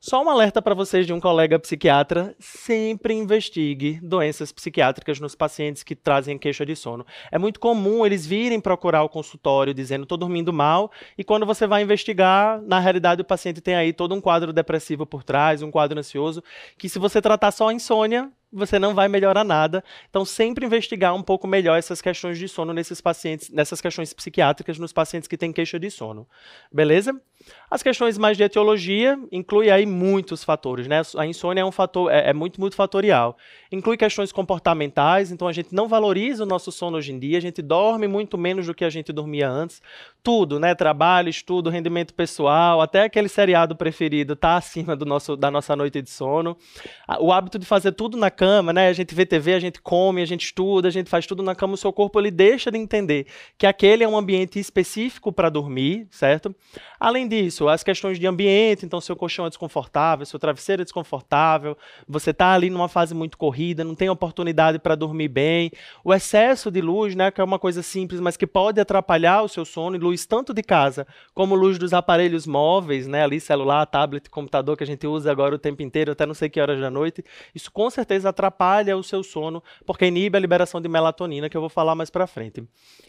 Só 0.03 0.25
um 0.25 0.31
alerta 0.31 0.63
para 0.63 0.75
vocês 0.75 1.07
de 1.07 1.13
um 1.13 1.21
colega 1.21 1.59
psiquiatra: 1.59 2.35
sempre 2.39 3.13
investigue 3.13 4.01
doenças 4.03 4.51
psiquiátricas 4.51 5.21
nos 5.21 5.35
pacientes 5.35 5.83
que 5.83 5.95
trazem 5.95 6.39
queixa 6.39 6.65
de 6.65 6.75
sono. 6.75 7.05
É 7.31 7.39
muito 7.39 7.61
comum 7.61 8.07
eles 8.07 8.25
virem 8.25 8.59
procurar 8.59 9.03
o 9.03 9.11
consultório 9.11 9.75
dizendo 9.75 10.05
estou 10.05 10.17
dormindo 10.17 10.55
mal, 10.55 10.91
e 11.19 11.23
quando 11.23 11.45
você 11.45 11.67
vai 11.67 11.83
investigar, 11.83 12.63
na 12.63 12.81
realidade 12.81 13.21
o 13.21 13.27
paciente 13.27 13.61
tem 13.61 13.75
aí 13.75 13.93
todo 13.93 14.15
um 14.15 14.23
quadro 14.23 14.55
depressivo 14.55 15.05
por 15.05 15.23
trás, 15.23 15.61
um 15.61 15.71
quadro 15.71 15.99
ansioso, 15.99 16.43
que 16.79 16.89
se 16.89 16.99
você 16.99 17.21
tratar 17.21 17.51
só 17.51 17.69
a 17.69 17.75
insônia, 17.75 18.33
você 18.51 18.79
não 18.79 18.95
vai 18.95 19.07
melhorar 19.07 19.45
nada. 19.45 19.85
Então, 20.09 20.25
sempre 20.25 20.65
investigar 20.65 21.15
um 21.15 21.23
pouco 21.23 21.47
melhor 21.47 21.79
essas 21.79 22.01
questões 22.01 22.39
de 22.39 22.49
sono 22.49 22.73
nesses 22.73 23.03
pacientes, 23.03 23.51
nessas 23.51 23.83
questões 23.83 24.15
psiquiátricas 24.15 24.79
nos 24.79 24.95
pacientes 24.95 25.29
que 25.29 25.37
têm 25.37 25.53
queixa 25.53 25.79
de 25.79 25.91
sono. 25.91 26.27
Beleza? 26.73 27.21
As 27.71 27.83
questões 27.83 28.19
mais 28.19 28.37
de 28.37 28.43
etiologia 28.43 29.19
inclui 29.33 29.71
aí 29.71 29.87
muitos 29.87 30.45
fatores, 30.45 30.87
né? 30.87 31.01
A 31.17 31.27
insônia 31.27 31.63
é 31.63 31.65
um 31.65 31.73
fator, 31.73 32.11
é, 32.11 32.31
é 32.31 32.33
muito 32.33 32.61
multifatorial. 32.61 33.37
Inclui 33.73 33.97
questões 33.97 34.33
comportamentais, 34.33 35.31
então 35.31 35.49
a 35.49 35.53
gente 35.53 35.75
não 35.75 35.89
valoriza 35.89 36.43
o 36.43 36.47
nosso 36.47 36.71
sono 36.71 36.99
hoje 36.99 37.13
em 37.13 37.19
dia, 37.19 37.39
a 37.39 37.41
gente 37.41 37.63
dorme 37.63 38.07
muito 38.07 38.37
menos 38.37 38.67
do 38.67 38.75
que 38.75 38.85
a 38.85 38.91
gente 38.91 39.13
dormia 39.13 39.49
antes. 39.49 39.81
Tudo, 40.23 40.61
né? 40.61 40.75
Trabalho, 40.75 41.31
estudo, 41.31 41.71
rendimento 41.71 42.13
pessoal, 42.13 42.83
até 42.83 43.05
aquele 43.05 43.29
seriado 43.29 43.75
preferido 43.75 44.35
está 44.35 44.57
acima 44.57 44.95
do 44.95 45.07
nosso, 45.07 45.35
da 45.35 45.51
nossa 45.51 45.75
noite 45.75 46.03
de 46.03 46.11
sono. 46.11 46.59
O 47.21 47.33
hábito 47.33 47.59
de 47.59 47.65
fazer 47.65 47.93
tudo 47.93 48.19
na 48.19 48.31
cama, 48.31 48.71
né? 48.71 48.89
A 48.89 48.93
gente 48.93 49.15
vê 49.15 49.25
TV, 49.25 49.55
a 49.55 49.61
gente 49.61 49.81
come, 49.81 50.21
a 50.21 50.27
gente 50.27 50.45
estuda, 50.45 50.89
a 50.89 50.91
gente 50.91 51.09
faz 51.09 51.27
tudo 51.27 51.43
na 51.43 51.55
cama, 51.55 51.73
o 51.73 51.77
seu 51.77 51.91
corpo 51.91 52.21
ele 52.21 52.31
deixa 52.31 52.71
de 52.71 52.77
entender 52.77 53.27
que 53.57 53.67
aquele 53.67 54.05
é 54.05 54.09
um 54.09 54.17
ambiente 54.17 54.59
específico 54.59 55.33
para 55.33 55.49
dormir, 55.49 56.07
certo? 56.11 56.55
Além 56.99 57.27
disso, 57.27 57.67
as 57.69 57.83
questões 57.83 58.19
de 58.19 58.27
ambiente, 58.27 58.85
então 58.85 59.01
seu 59.01 59.17
colchão 59.17 59.47
é 59.47 59.49
desconfortável, 59.49 60.27
seu 60.27 60.39
travesseiro 60.39 60.83
é 60.83 60.85
desconfortável, 60.85 61.79
você 62.07 62.31
está 62.31 62.53
ali 62.53 62.69
numa 62.69 62.89
fase 62.89 63.15
muito 63.15 63.39
corrida, 63.39 63.85
não 63.85 63.95
tem 63.95 64.11
oportunidade 64.11 64.79
para 64.79 64.95
dormir 64.95 65.29
bem. 65.29 65.71
O 66.05 66.13
excesso 66.13 66.71
de 66.71 66.83
luz, 66.83 67.15
né, 67.15 67.31
que 67.31 67.41
é 67.41 67.45
uma 67.45 67.59
coisa 67.59 67.83
simples, 67.83 68.21
mas 68.21 68.37
que 68.37 68.47
pode 68.47 68.79
atrapalhar 68.81 69.43
o 69.43 69.49
seu 69.49 69.65
sono, 69.65 69.97
e 69.97 69.99
luz 69.99 70.10
tanto 70.19 70.53
de 70.53 70.63
casa 70.63 71.07
como 71.35 71.55
luz 71.55 71.79
dos 71.79 71.93
aparelhos 71.93 72.47
móveis, 72.47 73.07
né, 73.07 73.23
ali 73.23 73.41
celular, 73.41 73.85
tablet, 73.87 74.29
computador 74.29 74.77
que 74.77 74.85
a 74.85 74.87
gente 74.87 75.07
usa 75.07 75.31
agora 75.31 75.55
o 75.55 75.59
tempo 75.59 75.83
inteiro, 75.83 76.13
até 76.13 76.27
não 76.27 76.35
sei 76.35 76.49
que 76.49 76.61
horas 76.61 76.81
da 76.81 76.91
noite. 76.91 77.25
Isso 77.55 77.71
com 77.71 77.89
certeza 77.91 78.29
atrapalha 78.29 78.97
o 78.97 79.03
seu 79.03 79.23
sono, 79.23 79.63
porque 79.87 80.07
inibe 80.07 80.37
a 80.37 80.41
liberação 80.41 80.81
de 80.81 80.89
melatonina, 80.89 81.49
que 81.49 81.57
eu 81.57 81.61
vou 81.61 81.71
falar 81.71 81.95
mais 81.95 82.11
para 82.11 82.27
frente. 82.27 82.63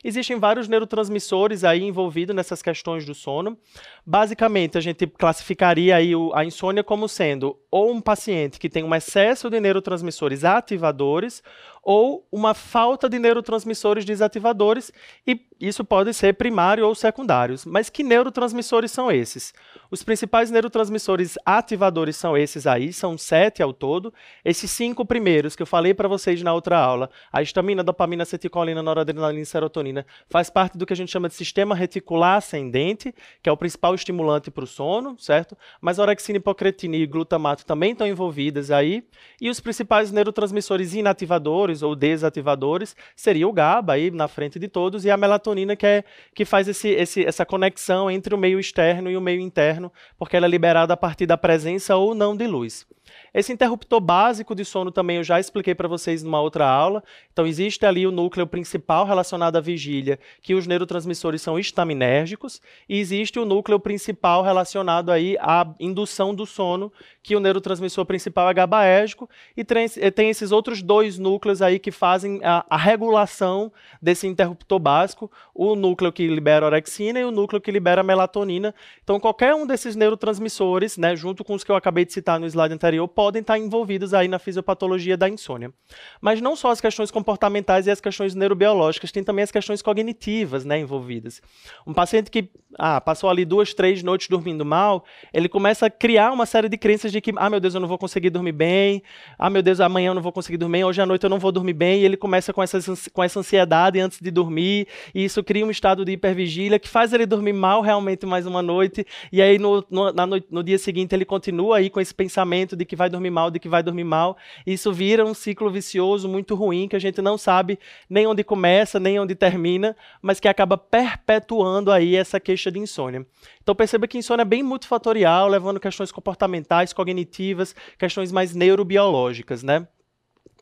Existem 0.04 0.40
vários 0.40 0.68
neurotransmissores 0.68 1.64
aí 1.64 1.84
envolvidos 1.84 2.36
nessas 2.36 2.62
questões 2.62 3.06
do 3.06 3.14
sono. 3.14 3.58
Basicamente, 4.06 4.78
a 4.78 4.82
gente 4.82 5.08
classificaria 5.08 5.96
aí 5.96 6.14
a 6.34 6.46
insônia 6.46 6.84
como 6.84 7.08
sendo 7.08 7.58
ou 7.70 7.92
um 7.92 8.02
paciente 8.02 8.60
que 8.60 8.70
tem 8.70 8.84
um 8.84 8.94
excesso 8.94 9.50
de 9.50 9.60
neurotransmissores 9.60 10.44
ativadores 10.44 11.42
ou 11.84 12.28
uma 12.32 12.54
falta 12.54 13.10
de 13.10 13.18
neurotransmissores 13.18 14.06
desativadores, 14.06 14.92
e 15.26 15.40
isso 15.60 15.84
pode 15.84 16.14
ser 16.14 16.34
primário 16.36 16.86
ou 16.86 16.94
secundários. 16.94 17.66
Mas 17.66 17.90
que 17.90 18.04
neurotransmissores 18.04 18.92
são 18.92 19.12
esses? 19.12 19.54
Os 19.90 20.04
principais 20.04 20.50
neurotransmissores 20.50 21.38
ativadores 21.46 22.16
são 22.16 22.38
esses 22.38 22.66
aí, 22.66 22.94
são 22.94 23.18
sete 23.18 23.62
ao 23.62 23.74
todo. 23.74 24.14
Esses 24.44 24.70
cinco 24.72 25.06
primeiros 25.06 25.56
que 25.56 25.62
eu 25.62 25.68
falei 25.68 25.94
para 25.94 26.08
vocês 26.08 26.42
na 26.42 26.54
outra 26.54 26.78
aula, 26.78 27.10
a 27.32 27.42
histamina, 27.42 27.84
dopamina, 27.84 28.24
acetilcolina, 28.24 28.82
noradrenalina 28.82 29.42
e 29.42 29.46
serotonina, 29.46 30.06
faz 30.30 30.50
parte 30.50 30.78
do 30.78 30.86
que 30.86 30.94
a 30.94 30.96
gente 30.96 31.12
chama 31.12 31.30
de 31.30 31.36
sistema 31.36 31.76
reticular 31.76 32.38
ascendente, 32.38 33.14
que 33.42 33.50
é 33.50 33.52
o 33.52 33.58
principal 33.58 33.94
estimulante 33.94 34.50
para 34.50 34.64
o 34.64 34.68
sono, 34.68 35.18
certo? 35.20 35.58
Mas 35.80 36.00
orexina, 36.00 36.38
hipocretina 36.38 36.96
e 36.96 37.06
glutamato 37.06 37.66
também 37.66 37.92
estão 37.92 38.08
envolvidas 38.08 38.72
aí. 38.72 39.04
E 39.40 39.50
os 39.50 39.60
principais 39.60 40.12
neurotransmissores 40.12 40.94
inativadores 40.94 41.71
ou 41.82 41.96
desativadores, 41.96 42.96
seria 43.16 43.48
o 43.48 43.54
GABA 43.54 43.94
aí 43.94 44.12
na 44.12 44.28
frente 44.28 44.60
de 44.60 44.68
todos, 44.68 45.06
e 45.06 45.10
a 45.10 45.16
melatonina 45.16 45.76
que, 45.76 45.86
é, 45.86 46.04
que 46.36 46.44
faz 46.44 46.68
esse, 46.68 46.90
esse, 46.90 47.26
essa 47.26 47.46
conexão 47.46 48.12
entre 48.12 48.36
o 48.36 48.38
meio 48.38 48.60
externo 48.60 49.10
e 49.10 49.16
o 49.16 49.22
meio 49.22 49.40
interno, 49.40 49.92
porque 50.18 50.36
ela 50.36 50.46
é 50.46 50.50
liberada 50.50 50.94
a 50.94 50.98
partir 50.98 51.26
da 51.26 51.38
presença 51.38 51.96
ou 51.96 52.14
não 52.14 52.36
de 52.36 52.48
luz. 52.48 52.86
Esse 53.34 53.54
interruptor 53.54 54.02
básico 54.02 54.54
de 54.54 54.66
sono 54.66 54.92
também 54.92 55.16
eu 55.16 55.24
já 55.24 55.40
expliquei 55.40 55.74
para 55.74 55.88
vocês 55.88 56.22
numa 56.22 56.42
outra 56.42 56.68
aula. 56.68 57.02
Então, 57.32 57.48
existe 57.48 57.86
ali 57.86 58.06
o 58.06 58.12
núcleo 58.12 58.46
principal 58.46 59.06
relacionado 59.06 59.56
à 59.56 59.62
vigília, 59.62 60.20
que 60.42 60.54
os 60.54 60.68
neurotransmissores 60.68 61.42
são 61.42 61.58
estaminérgicos, 61.58 62.62
e 62.90 63.00
existe 63.00 63.40
o 63.40 63.46
núcleo 63.46 63.80
principal 63.80 64.44
relacionado 64.44 65.12
aí 65.12 65.38
à 65.40 65.66
indução 65.80 66.36
do 66.36 66.46
sono, 66.46 66.92
que 67.24 67.34
o 67.34 67.40
neurotransmissor 67.40 68.06
principal 68.06 68.50
é 68.50 68.54
GABAérgico, 68.54 69.30
e 69.56 69.64
tem 69.64 70.30
esses 70.30 70.52
outros 70.52 70.82
dois 70.82 71.18
núcleos 71.18 71.62
aí 71.62 71.80
que 71.80 71.92
fazem 71.92 72.42
a, 72.44 72.66
a 72.70 72.76
regulação 72.76 73.72
desse 74.02 74.28
interruptor 74.28 74.78
básico, 74.78 75.32
o 75.56 75.74
núcleo 75.74 76.12
que 76.12 76.28
libera 76.28 76.66
orexina 76.66 77.20
e 77.20 77.24
o 77.24 77.32
núcleo 77.32 77.62
que 77.62 77.72
libera 77.72 78.04
melatonina. 78.04 78.76
Então, 79.02 79.22
qualquer 79.22 79.56
um 79.56 79.66
desses 79.66 79.96
neurotransmissores, 79.96 80.98
né, 80.98 81.16
junto 81.16 81.46
com 81.46 81.54
os 81.54 81.64
que 81.64 81.72
eu 81.72 81.78
acabei 81.78 82.04
de 82.04 82.12
citar 82.12 82.38
no 82.38 82.46
slide 82.46 82.74
anterior, 82.74 83.08
podem 83.22 83.42
estar 83.42 83.56
envolvidos 83.56 84.16
aí 84.16 84.28
na 84.28 84.40
fisiopatologia 84.40 85.16
da 85.16 85.30
insônia. 85.30 85.72
Mas 86.20 86.42
não 86.42 86.56
só 86.56 86.72
as 86.72 86.82
questões 86.82 87.12
comportamentais 87.12 87.86
e 87.86 87.92
as 87.92 88.02
questões 88.02 88.34
neurobiológicas, 88.34 89.12
tem 89.12 89.24
também 89.24 89.44
as 89.44 89.52
questões 89.52 89.80
cognitivas 89.80 90.66
né, 90.66 90.80
envolvidas. 90.80 91.40
Um 91.86 91.94
paciente 91.94 92.32
que 92.32 92.50
ah, 92.80 93.00
passou 93.00 93.30
ali 93.30 93.46
duas, 93.46 93.76
três 93.76 94.02
noites 94.02 94.28
dormindo 94.28 94.66
mal, 94.66 95.04
ele 95.32 95.48
começa 95.48 95.86
a 95.86 95.90
criar 95.90 96.32
uma 96.32 96.48
série 96.48 96.68
de 96.68 96.78
crenças 96.78 97.12
de 97.12 97.22
que, 97.22 97.32
ah, 97.36 97.48
meu 97.48 97.60
Deus, 97.60 97.76
eu 97.76 97.80
não 97.80 97.88
vou 97.88 98.00
conseguir 98.00 98.32
dormir 98.32 98.54
bem, 98.54 99.04
ah, 99.38 99.52
meu 99.52 99.62
Deus, 99.62 99.80
amanhã 99.80 100.10
eu 100.10 100.14
não 100.16 100.22
vou 100.22 100.32
conseguir 100.32 100.58
dormir, 100.58 100.84
hoje 100.84 101.00
à 101.00 101.06
noite 101.06 101.24
eu 101.24 101.30
não 101.30 101.38
vou 101.38 101.52
dormir 101.52 101.74
bem, 101.74 102.02
e 102.02 102.06
ele 102.06 102.18
começa 102.18 102.52
com 102.52 102.64
essa, 102.64 102.80
com 103.14 103.24
essa 103.24 103.40
ansiedade 103.40 104.00
antes 104.00 104.20
de 104.20 104.32
dormir, 104.32 104.88
e 105.14 105.24
isso 105.24 105.44
cria 105.44 105.64
um 105.64 105.70
estado 105.70 106.04
de 106.04 106.14
hipervigília 106.14 106.80
que 106.80 106.90
faz 106.90 107.14
ele 107.14 107.28
dormir 107.28 107.54
mal 107.54 107.82
realmente 107.82 108.26
mais 108.26 108.48
uma 108.48 108.64
noite, 108.64 109.06
e 109.32 109.44
aí 109.44 109.60
no, 109.60 109.86
no, 109.92 110.12
no 110.50 110.64
dia 110.64 110.80
seguinte 110.80 111.14
ele 111.14 111.26
continua 111.26 111.78
aí 111.78 111.90
com 111.90 112.00
esse 112.00 112.16
pensamento 112.16 112.76
de 112.76 112.86
que 112.86 112.96
vai 112.96 113.10
dormir 113.12 113.30
mal, 113.30 113.52
de 113.52 113.60
que 113.60 113.70
vai 113.70 113.84
dormir 113.84 114.04
mal, 114.04 114.38
isso 114.66 114.92
vira 114.92 115.26
um 115.26 115.34
ciclo 115.34 115.70
vicioso 115.70 116.28
muito 116.28 116.56
ruim, 116.56 116.88
que 116.88 116.96
a 116.96 117.00
gente 117.00 117.22
não 117.22 117.38
sabe 117.38 117.78
nem 118.10 118.26
onde 118.26 118.44
começa, 118.44 119.00
nem 119.00 119.20
onde 119.20 119.36
termina, 119.36 119.96
mas 120.22 120.40
que 120.40 120.48
acaba 120.48 120.78
perpetuando 120.78 121.92
aí 121.92 122.16
essa 122.16 122.40
queixa 122.40 122.72
de 122.72 122.80
insônia. 122.80 123.26
Então 123.62 123.76
perceba 123.76 124.08
que 124.08 124.18
insônia 124.18 124.42
é 124.42 124.46
bem 124.46 124.64
multifatorial, 124.64 125.48
levando 125.48 125.80
questões 125.80 126.12
comportamentais, 126.12 126.94
cognitivas, 126.94 127.76
questões 128.00 128.32
mais 128.32 128.56
neurobiológicas, 128.56 129.62
né? 129.62 129.88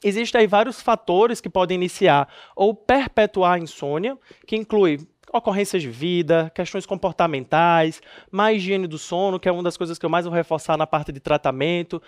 Existem 0.03 0.41
aí 0.41 0.47
vários 0.47 0.81
fatores 0.81 1.41
que 1.41 1.49
podem 1.49 1.75
iniciar 1.75 2.29
ou 2.55 2.73
perpetuar 2.73 3.53
a 3.53 3.59
insônia, 3.59 4.17
que 4.47 4.55
inclui 4.55 5.05
ocorrências 5.31 5.81
de 5.81 5.89
vida, 5.89 6.51
questões 6.53 6.85
comportamentais, 6.85 8.01
má 8.31 8.51
higiene 8.51 8.87
do 8.87 8.97
sono, 8.97 9.39
que 9.39 9.47
é 9.47 9.51
uma 9.51 9.63
das 9.63 9.77
coisas 9.77 9.97
que 9.97 10.05
eu 10.05 10.09
mais 10.09 10.25
vou 10.25 10.33
reforçar 10.33 10.77
na 10.77 10.87
parte 10.87 11.11
de 11.11 11.19
tratamento. 11.19 12.01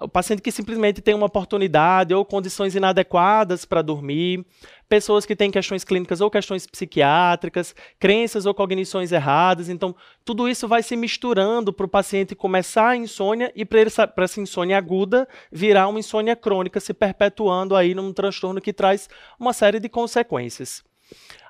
O 0.00 0.08
paciente 0.08 0.42
que 0.42 0.50
simplesmente 0.50 1.00
tem 1.00 1.14
uma 1.14 1.26
oportunidade 1.26 2.14
ou 2.14 2.24
condições 2.24 2.74
inadequadas 2.74 3.64
para 3.64 3.82
dormir, 3.82 4.44
pessoas 4.88 5.24
que 5.24 5.34
têm 5.34 5.50
questões 5.50 5.84
clínicas 5.84 6.20
ou 6.20 6.30
questões 6.30 6.66
psiquiátricas, 6.66 7.74
crenças 7.98 8.46
ou 8.46 8.54
cognições 8.54 9.12
erradas. 9.12 9.68
Então, 9.68 9.94
tudo 10.24 10.48
isso 10.48 10.68
vai 10.68 10.82
se 10.82 10.96
misturando 10.96 11.72
para 11.72 11.86
o 11.86 11.88
paciente 11.88 12.34
começar 12.34 12.90
a 12.90 12.96
insônia 12.96 13.52
e 13.54 13.64
para 13.64 13.80
essa 13.80 14.40
insônia 14.40 14.76
aguda 14.76 15.26
virar 15.50 15.88
uma 15.88 15.98
insônia 15.98 16.36
crônica, 16.36 16.78
se 16.80 16.92
perpetuando 16.92 17.74
aí 17.74 17.94
num 17.94 18.12
transtorno 18.12 18.60
que 18.60 18.72
traz 18.72 19.08
uma 19.38 19.52
série 19.52 19.80
de 19.80 19.88
consequências. 19.88 20.84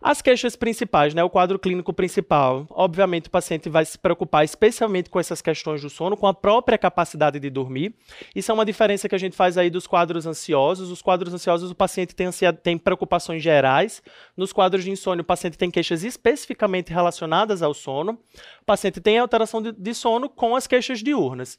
As 0.02 0.20
queixas 0.20 0.56
principais, 0.56 1.14
né, 1.14 1.22
o 1.22 1.30
quadro 1.30 1.58
clínico 1.58 1.92
principal, 1.92 2.66
obviamente 2.70 3.28
o 3.28 3.30
paciente 3.30 3.68
vai 3.68 3.84
se 3.84 3.96
preocupar 3.96 4.44
especialmente 4.44 5.08
com 5.08 5.20
essas 5.20 5.40
questões 5.40 5.80
do 5.80 5.88
sono, 5.88 6.16
com 6.16 6.26
a 6.26 6.34
própria 6.34 6.76
capacidade 6.76 7.38
de 7.38 7.48
dormir. 7.48 7.94
Isso 8.34 8.50
é 8.50 8.54
uma 8.54 8.64
diferença 8.64 9.08
que 9.08 9.14
a 9.14 9.18
gente 9.18 9.36
faz 9.36 9.56
aí 9.56 9.70
dos 9.70 9.86
quadros 9.86 10.26
ansiosos. 10.26 10.90
Os 10.90 11.00
quadros 11.00 11.32
ansiosos, 11.32 11.70
o 11.70 11.74
paciente 11.74 12.16
tem, 12.16 12.28
tem 12.62 12.76
preocupações 12.76 13.42
gerais. 13.42 14.02
Nos 14.36 14.52
quadros 14.52 14.82
de 14.82 14.90
insônia, 14.90 15.22
o 15.22 15.24
paciente 15.24 15.56
tem 15.56 15.70
queixas 15.70 16.02
especificamente 16.02 16.92
relacionadas 16.92 17.62
ao 17.62 17.72
sono. 17.72 18.18
O 18.60 18.64
paciente 18.66 19.00
tem 19.00 19.18
alteração 19.18 19.62
de, 19.62 19.70
de 19.70 19.94
sono 19.94 20.28
com 20.28 20.56
as 20.56 20.66
queixas 20.66 21.00
diurnas. 21.00 21.56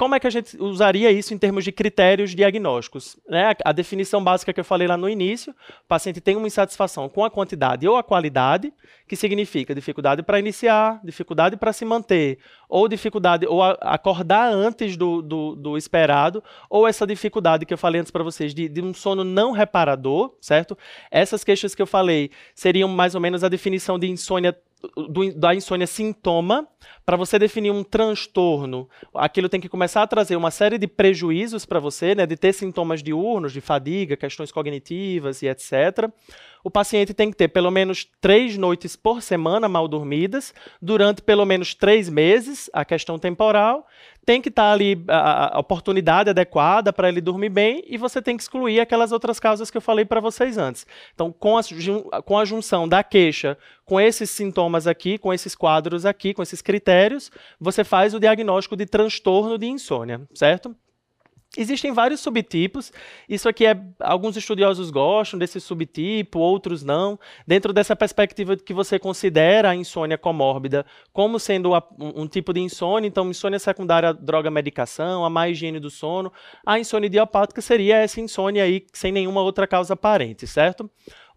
Como 0.00 0.14
é 0.14 0.18
que 0.18 0.26
a 0.26 0.30
gente 0.30 0.56
usaria 0.58 1.12
isso 1.12 1.34
em 1.34 1.36
termos 1.36 1.62
de 1.62 1.70
critérios 1.70 2.34
diagnósticos? 2.34 3.18
Né? 3.28 3.54
A 3.62 3.70
definição 3.70 4.24
básica 4.24 4.50
que 4.50 4.58
eu 4.58 4.64
falei 4.64 4.88
lá 4.88 4.96
no 4.96 5.06
início, 5.06 5.52
o 5.52 5.86
paciente 5.86 6.22
tem 6.22 6.36
uma 6.36 6.46
insatisfação 6.46 7.06
com 7.06 7.22
a 7.22 7.30
quantidade 7.30 7.86
ou 7.86 7.98
a 7.98 8.02
qualidade, 8.02 8.72
que 9.06 9.14
significa 9.14 9.74
dificuldade 9.74 10.22
para 10.22 10.38
iniciar, 10.38 11.02
dificuldade 11.04 11.54
para 11.58 11.70
se 11.74 11.84
manter, 11.84 12.38
ou 12.70 12.88
dificuldade, 12.88 13.46
ou 13.46 13.62
acordar 13.62 14.52
antes 14.52 14.96
do, 14.96 15.20
do, 15.20 15.56
do, 15.56 15.76
esperado, 15.76 16.42
ou 16.70 16.86
essa 16.86 17.06
dificuldade 17.06 17.66
que 17.66 17.74
eu 17.74 17.78
falei 17.78 18.00
antes 18.00 18.12
para 18.12 18.22
vocês, 18.22 18.54
de, 18.54 18.68
de 18.68 18.80
um 18.80 18.94
sono 18.94 19.24
não 19.24 19.50
reparador, 19.50 20.34
certo? 20.40 20.78
Essas 21.10 21.42
queixas 21.42 21.74
que 21.74 21.82
eu 21.82 21.86
falei 21.86 22.30
seriam 22.54 22.88
mais 22.88 23.14
ou 23.14 23.20
menos 23.20 23.42
a 23.42 23.48
definição 23.48 23.98
de 23.98 24.08
insônia 24.08 24.56
do, 24.96 25.34
da 25.34 25.54
insônia 25.54 25.86
sintoma, 25.86 26.66
para 27.04 27.14
você 27.14 27.38
definir 27.38 27.70
um 27.70 27.84
transtorno, 27.84 28.88
aquilo 29.14 29.46
tem 29.46 29.60
que 29.60 29.68
começar 29.68 30.02
a 30.02 30.06
trazer 30.06 30.36
uma 30.36 30.50
série 30.50 30.78
de 30.78 30.86
prejuízos 30.86 31.66
para 31.66 31.78
você, 31.78 32.14
né, 32.14 32.24
de 32.24 32.34
ter 32.34 32.54
sintomas 32.54 33.02
diurnos, 33.02 33.52
de 33.52 33.60
fadiga, 33.60 34.16
questões 34.16 34.50
cognitivas 34.50 35.42
e 35.42 35.48
etc 35.48 36.10
o 36.62 36.70
paciente 36.70 37.14
tem 37.14 37.30
que 37.30 37.36
ter 37.36 37.48
pelo 37.48 37.70
menos 37.70 38.06
três 38.20 38.56
noites 38.56 38.96
por 38.96 39.22
semana 39.22 39.68
mal 39.68 39.88
dormidas, 39.88 40.54
durante 40.80 41.22
pelo 41.22 41.44
menos 41.44 41.74
três 41.74 42.08
meses, 42.08 42.68
a 42.72 42.84
questão 42.84 43.18
temporal. 43.18 43.86
Tem 44.24 44.40
que 44.40 44.48
estar 44.48 44.64
tá 44.64 44.72
ali 44.72 45.02
a, 45.08 45.56
a 45.56 45.60
oportunidade 45.60 46.30
adequada 46.30 46.92
para 46.92 47.08
ele 47.08 47.20
dormir 47.20 47.48
bem 47.48 47.82
e 47.86 47.96
você 47.96 48.20
tem 48.20 48.36
que 48.36 48.42
excluir 48.42 48.78
aquelas 48.80 49.12
outras 49.12 49.40
causas 49.40 49.70
que 49.70 49.76
eu 49.76 49.80
falei 49.80 50.04
para 50.04 50.20
vocês 50.20 50.58
antes. 50.58 50.86
Então, 51.14 51.32
com 51.32 51.56
a, 51.56 51.62
com 52.22 52.38
a 52.38 52.44
junção 52.44 52.88
da 52.88 53.02
queixa 53.02 53.56
com 53.90 54.00
esses 54.00 54.30
sintomas 54.30 54.86
aqui, 54.86 55.18
com 55.18 55.34
esses 55.34 55.56
quadros 55.56 56.06
aqui, 56.06 56.32
com 56.32 56.44
esses 56.44 56.62
critérios, 56.62 57.28
você 57.58 57.82
faz 57.82 58.14
o 58.14 58.20
diagnóstico 58.20 58.76
de 58.76 58.86
transtorno 58.86 59.58
de 59.58 59.66
insônia, 59.66 60.20
certo? 60.32 60.76
Existem 61.56 61.92
vários 61.92 62.20
subtipos. 62.20 62.92
Isso 63.28 63.48
aqui 63.48 63.66
é 63.66 63.76
alguns 63.98 64.36
estudiosos 64.36 64.88
gostam 64.88 65.36
desse 65.36 65.60
subtipo, 65.60 66.38
outros 66.38 66.84
não. 66.84 67.18
Dentro 67.44 67.72
dessa 67.72 67.96
perspectiva 67.96 68.56
que 68.56 68.72
você 68.72 69.00
considera 69.00 69.70
a 69.70 69.74
insônia 69.74 70.16
comórbida 70.16 70.86
como 71.12 71.40
sendo 71.40 71.72
um, 71.74 72.22
um 72.22 72.28
tipo 72.28 72.52
de 72.52 72.60
insônia, 72.60 73.08
então 73.08 73.28
insônia 73.28 73.58
secundária 73.58 74.14
droga 74.14 74.48
medicação, 74.48 75.24
a 75.24 75.30
má 75.30 75.48
higiene 75.48 75.80
do 75.80 75.90
sono, 75.90 76.32
a 76.64 76.78
insônia 76.78 77.08
idiopática 77.08 77.60
seria 77.60 77.96
essa 77.96 78.20
insônia 78.20 78.62
aí 78.62 78.86
sem 78.92 79.10
nenhuma 79.10 79.40
outra 79.40 79.66
causa 79.66 79.94
aparente, 79.94 80.46
certo? 80.46 80.88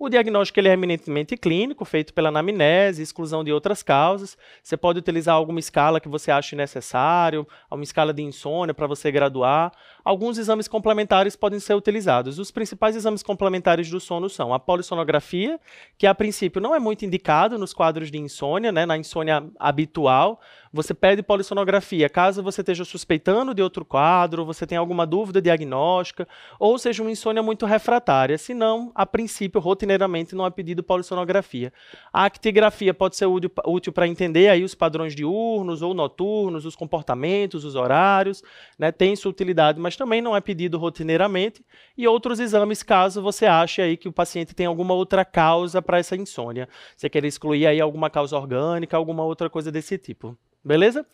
O 0.03 0.09
diagnóstico 0.09 0.59
ele 0.59 0.67
é 0.67 0.73
eminentemente 0.73 1.37
clínico, 1.37 1.85
feito 1.85 2.13
pela 2.13 2.27
anamnese, 2.27 3.01
exclusão 3.01 3.41
de 3.41 3.53
outras 3.53 3.81
causas. 3.81 4.37
Você 4.61 4.75
pode 4.75 4.99
utilizar 4.99 5.33
alguma 5.33 5.61
escala 5.61 5.97
que 5.97 6.09
você 6.09 6.29
ache 6.29 6.57
necessário, 6.57 7.47
uma 7.71 7.85
escala 7.85 8.13
de 8.13 8.21
insônia 8.21 8.73
para 8.73 8.85
você 8.85 9.09
graduar. 9.09 9.71
Alguns 10.03 10.37
exames 10.37 10.67
complementares 10.67 11.37
podem 11.37 11.57
ser 11.57 11.75
utilizados. 11.75 12.37
Os 12.37 12.51
principais 12.51 12.97
exames 12.97 13.23
complementares 13.23 13.89
do 13.89 13.97
sono 13.97 14.29
são 14.29 14.53
a 14.53 14.59
polissonografia, 14.59 15.57
que 15.97 16.05
a 16.05 16.13
princípio 16.13 16.61
não 16.61 16.75
é 16.75 16.79
muito 16.79 17.05
indicado 17.05 17.57
nos 17.57 17.73
quadros 17.73 18.11
de 18.11 18.17
insônia, 18.17 18.73
né, 18.73 18.85
na 18.85 18.97
insônia 18.97 19.41
habitual. 19.57 20.41
Você 20.73 20.93
pede 20.93 21.23
polissonografia 21.23 22.09
caso 22.09 22.43
você 22.43 22.59
esteja 22.59 22.83
suspeitando 22.83 23.53
de 23.53 23.61
outro 23.61 23.85
quadro, 23.85 24.43
você 24.43 24.67
tenha 24.67 24.79
alguma 24.79 25.05
dúvida 25.05 25.41
diagnóstica, 25.41 26.27
ou 26.59 26.77
seja 26.77 27.01
uma 27.01 27.11
insônia 27.11 27.41
muito 27.41 27.65
refratária. 27.65 28.37
Se 28.37 28.53
não, 28.53 28.91
a 28.93 29.05
princípio, 29.05 29.61
rotineiramente 29.61 29.92
rotineiramente 29.93 30.35
não 30.35 30.45
é 30.45 30.49
pedido 30.49 30.83
polissonografia. 30.83 31.71
A 32.11 32.25
actigrafia 32.25 32.93
pode 32.93 33.15
ser 33.15 33.27
útil 33.27 33.93
para 33.93 34.07
entender 34.07 34.49
aí 34.49 34.63
os 34.63 34.75
padrões 34.75 35.15
diurnos 35.15 35.81
ou 35.81 35.93
noturnos, 35.93 36.65
os 36.65 36.75
comportamentos, 36.75 37.63
os 37.63 37.75
horários, 37.75 38.43
né? 38.77 38.91
tem 38.91 39.15
sua 39.15 39.31
utilidade, 39.31 39.79
mas 39.79 39.95
também 39.95 40.21
não 40.21 40.35
é 40.35 40.41
pedido 40.41 40.77
rotineiramente. 40.77 41.63
E 41.97 42.07
outros 42.07 42.39
exames, 42.39 42.83
caso 42.83 43.21
você 43.21 43.45
ache 43.45 43.81
aí 43.81 43.97
que 43.97 44.07
o 44.07 44.13
paciente 44.13 44.55
tem 44.55 44.65
alguma 44.65 44.93
outra 44.93 45.23
causa 45.23 45.81
para 45.81 45.99
essa 45.99 46.15
insônia. 46.15 46.67
Você 46.95 47.09
quer 47.09 47.23
excluir 47.25 47.67
aí 47.67 47.79
alguma 47.79 48.09
causa 48.09 48.35
orgânica, 48.37 48.97
alguma 48.97 49.23
outra 49.23 49.49
coisa 49.49 49.71
desse 49.71 49.97
tipo. 49.97 50.37
Beleza? 50.65 51.05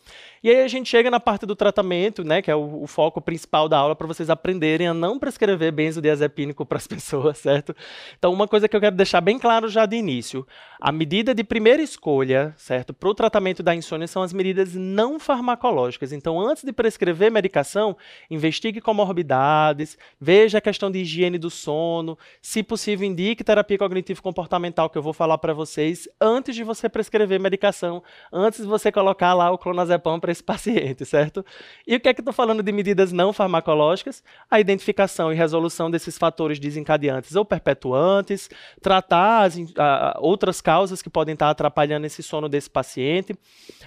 E 0.43 0.49
aí 0.49 0.61
a 0.61 0.67
gente 0.67 0.87
chega 0.87 1.09
na 1.09 1.19
parte 1.19 1.45
do 1.45 1.55
tratamento, 1.55 2.23
né, 2.23 2.39
que 2.39 2.51
é 2.51 2.55
o, 2.55 2.83
o 2.83 2.87
foco 2.87 3.19
principal 3.19 3.67
da 3.67 3.77
aula 3.77 3.95
para 3.95 4.05
vocês 4.05 4.29
aprenderem 4.29 4.87
a 4.87 4.93
não 4.93 5.17
prescrever 5.17 5.71
benzodiazepínico 5.71 6.63
para 6.67 6.77
as 6.77 6.85
pessoas, 6.85 7.39
certo? 7.39 7.75
Então, 8.17 8.31
uma 8.31 8.47
coisa 8.47 8.69
que 8.69 8.75
eu 8.75 8.79
quero 8.79 8.95
deixar 8.95 9.21
bem 9.21 9.39
claro 9.39 9.67
já 9.67 9.87
de 9.87 9.95
início, 9.95 10.45
a 10.81 10.93
medida 10.93 11.35
de 11.35 11.43
primeira 11.43 11.83
escolha, 11.83 12.53
certo, 12.55 12.93
para 12.93 13.09
o 13.09 13.13
tratamento 13.13 13.61
da 13.61 13.75
insônia 13.75 14.07
são 14.07 14.23
as 14.23 14.31
medidas 14.31 14.75
não 14.75 15.19
farmacológicas. 15.19 16.13
Então, 16.13 16.39
antes 16.39 16.63
de 16.63 16.71
prescrever 16.71 17.29
medicação, 17.29 17.97
investigue 18.31 18.79
comorbidades, 18.79 19.97
veja 20.21 20.59
a 20.59 20.61
questão 20.61 20.89
de 20.89 20.99
higiene 20.99 21.37
do 21.37 21.49
sono, 21.49 22.17
se 22.41 22.63
possível 22.63 23.05
indique 23.05 23.43
terapia 23.43 23.77
cognitivo 23.77 24.23
comportamental 24.23 24.89
que 24.89 24.97
eu 24.97 25.01
vou 25.01 25.11
falar 25.11 25.37
para 25.37 25.53
vocês 25.53 26.07
antes 26.19 26.55
de 26.55 26.63
você 26.63 26.87
prescrever 26.87 27.41
medicação, 27.41 28.01
antes 28.31 28.61
de 28.61 28.65
você 28.65 28.89
colocar 28.89 29.33
lá 29.33 29.51
o 29.51 29.57
clonazepam 29.57 30.17
para 30.17 30.31
esse 30.31 30.43
paciente, 30.45 31.05
certo? 31.05 31.45
E 31.85 31.97
o 31.97 31.99
que 31.99 32.07
é 32.07 32.13
que 32.13 32.21
eu 32.21 32.23
estou 32.23 32.33
falando 32.33 32.63
de 32.63 32.71
medidas 32.71 33.11
não 33.11 33.33
farmacológicas? 33.33 34.23
A 34.49 34.61
identificação 34.61 35.29
e 35.29 35.35
resolução 35.35 35.91
desses 35.91 36.17
fatores 36.17 36.57
desencadeantes 36.57 37.35
ou 37.35 37.43
perpetuantes, 37.43 38.49
tratar 38.81 39.43
as, 39.43 39.57
a, 39.77 40.17
outras 40.21 40.61
causas 40.61 40.68
que 41.01 41.09
podem 41.09 41.33
estar 41.33 41.49
atrapalhando 41.49 42.05
esse 42.05 42.21
sono 42.21 42.47
desse 42.47 42.69
paciente. 42.69 43.35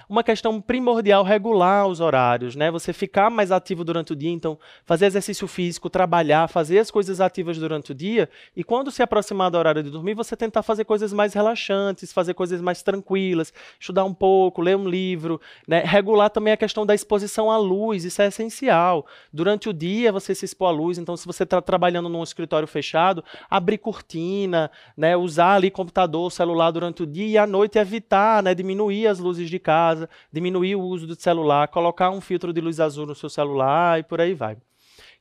Uma 0.09 0.21
questão 0.21 0.59
primordial, 0.59 1.23
regular 1.23 1.87
os 1.87 2.01
horários, 2.01 2.57
né? 2.57 2.69
Você 2.71 2.91
ficar 2.91 3.29
mais 3.29 3.51
ativo 3.51 3.85
durante 3.85 4.11
o 4.11 4.15
dia, 4.15 4.31
então 4.31 4.59
fazer 4.85 5.05
exercício 5.05 5.47
físico, 5.47 5.89
trabalhar, 5.89 6.49
fazer 6.49 6.79
as 6.79 6.91
coisas 6.91 7.21
ativas 7.21 7.57
durante 7.57 7.93
o 7.93 7.95
dia 7.95 8.29
e 8.53 8.65
quando 8.65 8.91
se 8.91 9.01
aproximar 9.01 9.49
do 9.49 9.57
horário 9.57 9.81
de 9.81 9.89
dormir, 9.89 10.13
você 10.13 10.35
tentar 10.35 10.61
fazer 10.61 10.83
coisas 10.83 11.13
mais 11.13 11.33
relaxantes, 11.33 12.11
fazer 12.11 12.33
coisas 12.33 12.59
mais 12.59 12.83
tranquilas, 12.83 13.53
estudar 13.79 14.03
um 14.03 14.13
pouco, 14.13 14.61
ler 14.61 14.75
um 14.75 14.87
livro, 14.87 15.39
né? 15.65 15.83
Regular 15.85 16.29
também 16.29 16.51
a 16.51 16.57
questão 16.57 16.85
da 16.85 16.93
exposição 16.93 17.49
à 17.49 17.57
luz, 17.57 18.03
isso 18.03 18.21
é 18.21 18.27
essencial. 18.27 19.05
Durante 19.31 19.69
o 19.69 19.73
dia 19.73 20.11
você 20.11 20.35
se 20.35 20.43
expor 20.43 20.67
à 20.67 20.71
luz, 20.71 20.97
então 20.97 21.15
se 21.15 21.25
você 21.25 21.43
está 21.43 21.61
trabalhando 21.61 22.09
num 22.09 22.23
escritório 22.23 22.67
fechado, 22.67 23.23
abrir 23.49 23.77
cortina, 23.77 24.69
né? 24.97 25.15
usar 25.15 25.53
ali 25.53 25.71
computador, 25.71 26.29
celular 26.29 26.72
durante 26.73 27.03
o 27.03 27.07
dia 27.07 27.27
e 27.27 27.37
à 27.37 27.47
noite 27.47 27.77
evitar, 27.79 28.43
né? 28.43 28.53
diminuir 28.53 29.07
as 29.07 29.19
luzes 29.19 29.49
de 29.49 29.59
casa, 29.59 30.09
diminuir 30.31 30.75
o 30.75 30.81
uso 30.81 31.07
do 31.07 31.15
celular, 31.15 31.67
colocar 31.69 32.09
um 32.09 32.19
filtro 32.19 32.51
de 32.51 32.59
luz 32.59 32.79
azul 32.79 33.05
no 33.05 33.15
seu 33.15 33.29
celular 33.29 33.99
e 33.99 34.03
por 34.03 34.19
aí 34.19 34.33
vai. 34.33 34.57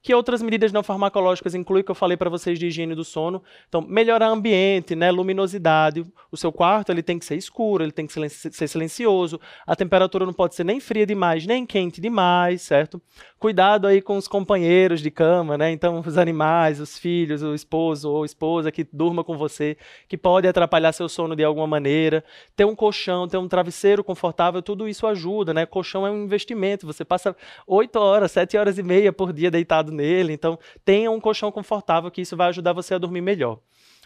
Que 0.03 0.13
outras 0.13 0.43
medidas 0.43 0.73
não 0.73 0.83
farmacológicas 0.83 1.55
incluem 1.55 1.85
que 1.85 1.91
eu 1.91 1.95
falei 1.95 2.17
para 2.17 2.29
vocês 2.29 2.59
de 2.59 2.67
higiene 2.67 2.95
do 2.95 3.05
sono? 3.05 3.41
Então, 3.69 3.81
melhorar 3.81 4.31
o 4.31 4.33
ambiente, 4.33 4.97
né, 4.97 5.13
luminosidade. 5.13 6.05
O 6.31 6.37
seu 6.37 6.51
quarto 6.51 6.91
ele 6.91 7.05
tem 7.05 7.21
que 7.21 7.25
ser 7.25 7.37
escuro, 7.37 7.85
ele 7.85 7.93
tem 7.93 8.07
que 8.07 8.29
ser 8.29 8.67
silencioso. 8.67 9.41
A 9.65 9.77
temperatura 9.77 10.27
não 10.27 10.33
pode 10.33 10.57
ser 10.57 10.65
nem 10.65 10.81
fria 10.81 11.07
demais, 11.07 11.47
nem 11.47 11.65
quente 11.65 12.01
demais, 12.01 12.63
certo? 12.63 13.01
Cuidado 13.39 13.87
aí 13.87 14.03
com 14.03 14.17
os 14.17 14.27
companheiros 14.27 15.01
de 15.01 15.11
cama, 15.11 15.57
né? 15.57 15.71
Então, 15.71 16.01
os 16.01 16.19
animais, 16.19 16.81
os 16.81 16.99
filhos, 16.99 17.43
o 17.43 17.55
esposo 17.55 18.11
ou 18.11 18.25
esposa 18.25 18.73
que 18.73 18.87
durma 18.93 19.23
com 19.23 19.37
você, 19.37 19.77
que 20.09 20.17
pode 20.17 20.49
atrapalhar 20.49 20.93
seu 20.93 21.09
sono 21.09 21.37
de 21.37 21.45
alguma 21.45 21.67
maneira. 21.67 22.25
Ter 22.57 22.65
um 22.65 22.75
colchão, 22.75 23.29
ter 23.29 23.37
um 23.37 23.47
travesseiro 23.47 24.03
confortável, 24.03 24.61
tudo 24.63 24.89
isso 24.89 25.07
ajuda, 25.07 25.55
né? 25.55 25.65
Colchão 25.65 26.05
é 26.05 26.11
um 26.11 26.25
investimento. 26.25 26.87
Você 26.87 27.05
passa 27.05 27.37
8 27.67 27.97
horas, 27.97 28.33
7 28.33 28.57
horas 28.57 28.79
e 28.79 28.83
meia 28.83 29.13
por 29.13 29.33
dia 29.33 29.51
deitado 29.51 29.92
nele. 29.93 30.33
Então, 30.33 30.59
tenha 30.85 31.11
um 31.11 31.21
colchão 31.21 31.53
confortável 31.53 32.11
que 32.11 32.21
isso 32.21 32.37
vai 32.37 32.49
ajudar 32.49 32.73
você 32.73 32.95
a 32.95 32.99
dormir 32.99 33.21
melhor. 33.21 33.61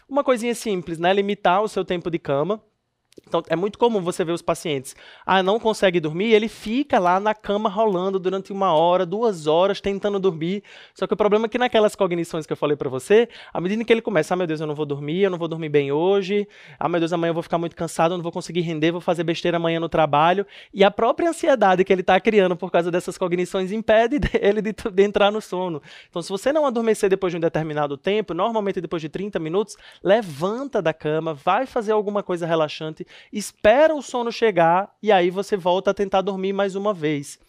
Uma 0.07 0.23
coisinha 0.23 0.55
simples, 0.55 0.97
né? 0.97 1.11
Limitar 1.13 1.61
o 1.61 1.67
seu 1.67 1.83
tempo 1.83 2.09
de 2.09 2.19
cama. 2.19 2.63
Então, 3.25 3.41
é 3.47 3.55
muito 3.55 3.77
comum 3.77 4.01
você 4.01 4.23
ver 4.23 4.31
os 4.31 4.41
pacientes, 4.41 4.95
ah, 5.25 5.41
não 5.41 5.59
consegue 5.59 5.99
dormir, 5.99 6.31
ele 6.33 6.47
fica 6.47 6.99
lá 6.99 7.19
na 7.19 7.33
cama 7.33 7.69
rolando 7.69 8.19
durante 8.19 8.51
uma 8.51 8.73
hora, 8.73 9.05
duas 9.05 9.47
horas, 9.47 9.81
tentando 9.81 10.19
dormir. 10.19 10.63
Só 10.93 11.07
que 11.07 11.13
o 11.13 11.17
problema 11.17 11.45
é 11.45 11.49
que 11.49 11.57
naquelas 11.57 11.95
cognições 11.95 12.45
que 12.45 12.53
eu 12.53 12.57
falei 12.57 12.77
para 12.77 12.89
você, 12.89 13.27
à 13.53 13.59
medida 13.59 13.83
que 13.83 13.91
ele 13.91 14.01
começa, 14.01 14.33
ah, 14.33 14.37
meu 14.37 14.47
Deus, 14.47 14.61
eu 14.61 14.67
não 14.67 14.75
vou 14.75 14.85
dormir, 14.85 15.21
eu 15.21 15.29
não 15.29 15.37
vou 15.37 15.47
dormir 15.47 15.69
bem 15.69 15.91
hoje, 15.91 16.47
ah, 16.79 16.87
meu 16.87 16.99
Deus, 16.99 17.11
amanhã 17.11 17.31
eu 17.31 17.33
vou 17.33 17.43
ficar 17.43 17.57
muito 17.57 17.75
cansado, 17.75 18.13
eu 18.13 18.17
não 18.17 18.23
vou 18.23 18.31
conseguir 18.31 18.61
render, 18.61 18.91
vou 18.91 19.01
fazer 19.01 19.23
besteira 19.23 19.57
amanhã 19.57 19.79
no 19.79 19.89
trabalho, 19.89 20.45
e 20.73 20.83
a 20.83 20.91
própria 20.91 21.29
ansiedade 21.29 21.83
que 21.83 21.91
ele 21.91 22.01
está 22.01 22.19
criando 22.19 22.55
por 22.55 22.71
causa 22.71 22.91
dessas 22.91 23.17
cognições 23.17 23.71
impede 23.71 24.19
ele 24.39 24.61
de, 24.61 24.73
de 24.73 25.03
entrar 25.03 25.31
no 25.31 25.41
sono. 25.41 25.81
Então, 26.09 26.21
se 26.21 26.29
você 26.29 26.53
não 26.53 26.65
adormecer 26.65 27.09
depois 27.09 27.31
de 27.31 27.37
um 27.37 27.41
determinado 27.41 27.97
tempo, 27.97 28.33
normalmente 28.33 28.79
depois 28.79 29.01
de 29.01 29.09
30 29.09 29.39
minutos, 29.39 29.75
levanta 30.03 30.81
da 30.81 30.93
cama, 30.93 31.33
vai 31.33 31.65
fazer 31.65 31.91
alguma 31.91 32.21
coisa 32.21 32.45
relaxante, 32.45 33.06
espera 33.31 33.95
o 33.95 34.01
sono 34.01 34.31
chegar 34.31 34.95
e 35.01 35.11
aí 35.11 35.29
você 35.29 35.57
volta 35.57 35.91
a 35.91 35.93
tentar 35.93 36.21
dormir 36.21 36.53
mais 36.53 36.75
uma 36.75 36.93
vez. 36.93 37.39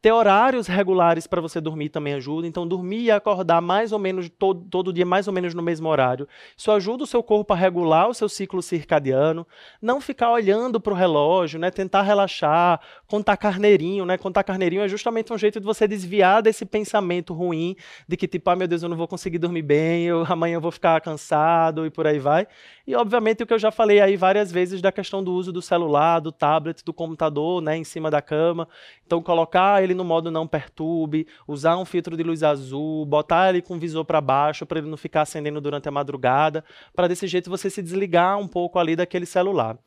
Ter 0.00 0.12
horários 0.12 0.66
regulares 0.66 1.26
para 1.26 1.40
você 1.40 1.60
dormir 1.60 1.88
também 1.88 2.14
ajuda. 2.14 2.46
Então, 2.46 2.66
dormir 2.66 3.02
e 3.02 3.10
acordar 3.10 3.60
mais 3.60 3.92
ou 3.92 3.98
menos 3.98 4.28
todo, 4.28 4.64
todo 4.70 4.92
dia, 4.92 5.06
mais 5.06 5.26
ou 5.26 5.32
menos 5.32 5.54
no 5.54 5.62
mesmo 5.62 5.88
horário. 5.88 6.28
Isso 6.56 6.70
ajuda 6.70 7.04
o 7.04 7.06
seu 7.06 7.22
corpo 7.22 7.52
a 7.52 7.56
regular 7.56 8.08
o 8.08 8.14
seu 8.14 8.28
ciclo 8.28 8.62
circadiano. 8.62 9.46
Não 9.80 10.00
ficar 10.00 10.30
olhando 10.30 10.80
para 10.80 10.92
o 10.92 10.96
relógio, 10.96 11.58
né? 11.58 11.70
Tentar 11.70 12.02
relaxar, 12.02 12.80
contar 13.06 13.36
carneirinho, 13.36 14.04
né? 14.04 14.16
Contar 14.16 14.44
carneirinho 14.44 14.82
é 14.82 14.88
justamente 14.88 15.32
um 15.32 15.38
jeito 15.38 15.60
de 15.60 15.66
você 15.66 15.86
desviar 15.88 16.42
desse 16.42 16.64
pensamento 16.64 17.34
ruim 17.34 17.76
de 18.08 18.16
que, 18.16 18.28
tipo, 18.28 18.48
ah, 18.50 18.56
meu 18.56 18.68
Deus, 18.68 18.82
eu 18.82 18.88
não 18.88 18.96
vou 18.96 19.08
conseguir 19.08 19.38
dormir 19.38 19.62
bem, 19.62 20.04
eu, 20.04 20.24
amanhã 20.28 20.54
eu 20.54 20.60
vou 20.60 20.70
ficar 20.70 21.00
cansado 21.00 21.86
e 21.86 21.90
por 21.90 22.06
aí 22.06 22.18
vai. 22.18 22.46
E, 22.86 22.94
obviamente, 22.94 23.42
o 23.42 23.46
que 23.46 23.52
eu 23.52 23.58
já 23.58 23.70
falei 23.70 24.00
aí 24.00 24.16
várias 24.16 24.52
vezes 24.52 24.80
da 24.80 24.92
questão 24.92 25.22
do 25.22 25.32
uso 25.32 25.52
do 25.52 25.60
celular, 25.60 26.20
do 26.20 26.30
tablet, 26.30 26.84
do 26.84 26.92
computador, 26.92 27.60
né? 27.60 27.76
Em 27.76 27.84
cima 27.84 28.10
da 28.10 28.22
cama. 28.22 28.68
Então, 29.06 29.22
colocar 29.22 29.82
ele 29.82 29.94
no 29.94 30.04
modo 30.04 30.30
não 30.30 30.46
perturbe, 30.46 31.28
usar 31.46 31.76
um 31.76 31.84
filtro 31.84 32.16
de 32.16 32.24
luz 32.24 32.42
azul, 32.42 33.06
botar 33.06 33.50
ele 33.50 33.62
com 33.62 33.76
o 33.76 33.78
visor 33.78 34.04
para 34.04 34.20
baixo 34.20 34.66
para 34.66 34.80
ele 34.80 34.88
não 34.88 34.96
ficar 34.96 35.22
acendendo 35.22 35.60
durante 35.60 35.88
a 35.88 35.92
madrugada, 35.92 36.64
para 36.94 37.06
desse 37.06 37.26
jeito 37.26 37.48
você 37.48 37.70
se 37.70 37.80
desligar 37.80 38.36
um 38.38 38.48
pouco 38.48 38.78
ali 38.78 38.96
daquele 38.96 39.24
celular. 39.24 39.78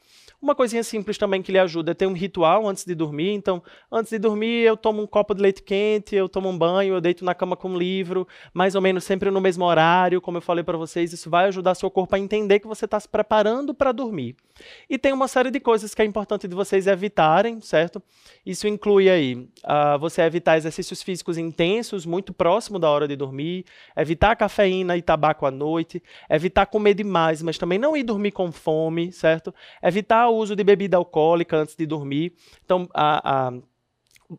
Uma 0.42 0.56
coisinha 0.56 0.84
simples 0.84 1.18
também 1.18 1.42
que 1.42 1.52
lhe 1.52 1.60
ajuda 1.60 1.92
é 1.92 1.94
ter 1.94 2.08
um 2.08 2.14
ritual 2.14 2.66
antes 2.66 2.86
de 2.86 2.96
dormir. 2.96 3.34
Então, 3.34 3.62
antes 3.92 4.10
de 4.10 4.18
dormir, 4.18 4.64
eu 4.64 4.78
tomo 4.78 5.02
um 5.02 5.08
copo 5.08 5.34
de 5.34 5.42
leite 5.42 5.62
quente, 5.62 6.16
eu 6.16 6.30
tomo 6.30 6.48
um 6.48 6.58
banho, 6.58 6.94
eu 6.94 7.02
deito 7.02 7.26
na 7.26 7.36
cama 7.36 7.58
com 7.58 7.72
um 7.72 7.78
livro, 7.78 8.26
mais 8.54 8.74
ou 8.74 8.82
menos 8.82 9.04
sempre 9.04 9.30
no 9.30 9.42
mesmo 9.42 9.66
horário, 9.66 10.22
como 10.22 10.38
eu 10.38 10.42
falei 10.42 10.64
para 10.64 10.78
vocês. 10.78 11.12
Isso 11.12 11.30
vai 11.30 11.48
ajudar 11.48 11.76
seu 11.76 11.92
corpo 11.92 12.16
a 12.16 12.20
entender 12.20 12.60
que 12.60 12.68
você 12.68 12.86
está 12.86 12.98
se 12.98 13.10
preparando 13.10 13.74
para 13.74 13.92
dormir. 13.92 14.38
E 14.90 14.98
tem 14.98 15.12
uma 15.12 15.28
série 15.28 15.52
de 15.52 15.60
coisas 15.60 15.94
que 15.94 16.02
é 16.02 16.06
importante 16.06 16.48
de 16.48 16.56
vocês 16.56 16.88
evitarem, 16.88 17.60
certo? 17.60 18.02
Isso 18.46 18.66
inclui 18.66 19.09
aí 19.10 19.36
uh, 19.36 20.00
você 20.00 20.22
evitar 20.22 20.58
exercícios 20.58 21.02
físicos 21.02 21.38
intensos, 21.38 22.06
muito 22.06 22.34
próximo 22.34 22.80
da 22.80 22.90
hora 22.90 23.08
de 23.08 23.16
dormir, 23.16 23.66
evitar 23.96 24.36
cafeína 24.36 24.98
e 24.98 25.02
tabaco 25.02 25.46
à 25.46 25.52
noite, 25.52 26.02
evitar 26.30 26.66
comer 26.66 26.94
demais, 26.94 27.42
mas 27.42 27.58
também 27.58 27.80
não 27.80 27.96
ir 27.96 28.04
dormir 28.04 28.32
com 28.32 28.52
fome, 28.52 29.12
certo? 29.12 29.54
Evitar 29.82 30.30
o 30.30 30.36
uso 30.36 30.56
de 30.56 30.64
bebida 30.64 30.98
alcoólica 30.98 31.58
antes 31.58 31.76
de 31.76 31.86
dormir. 31.86 32.34
Então, 32.64 32.88
a, 32.94 33.48
a 33.48 33.54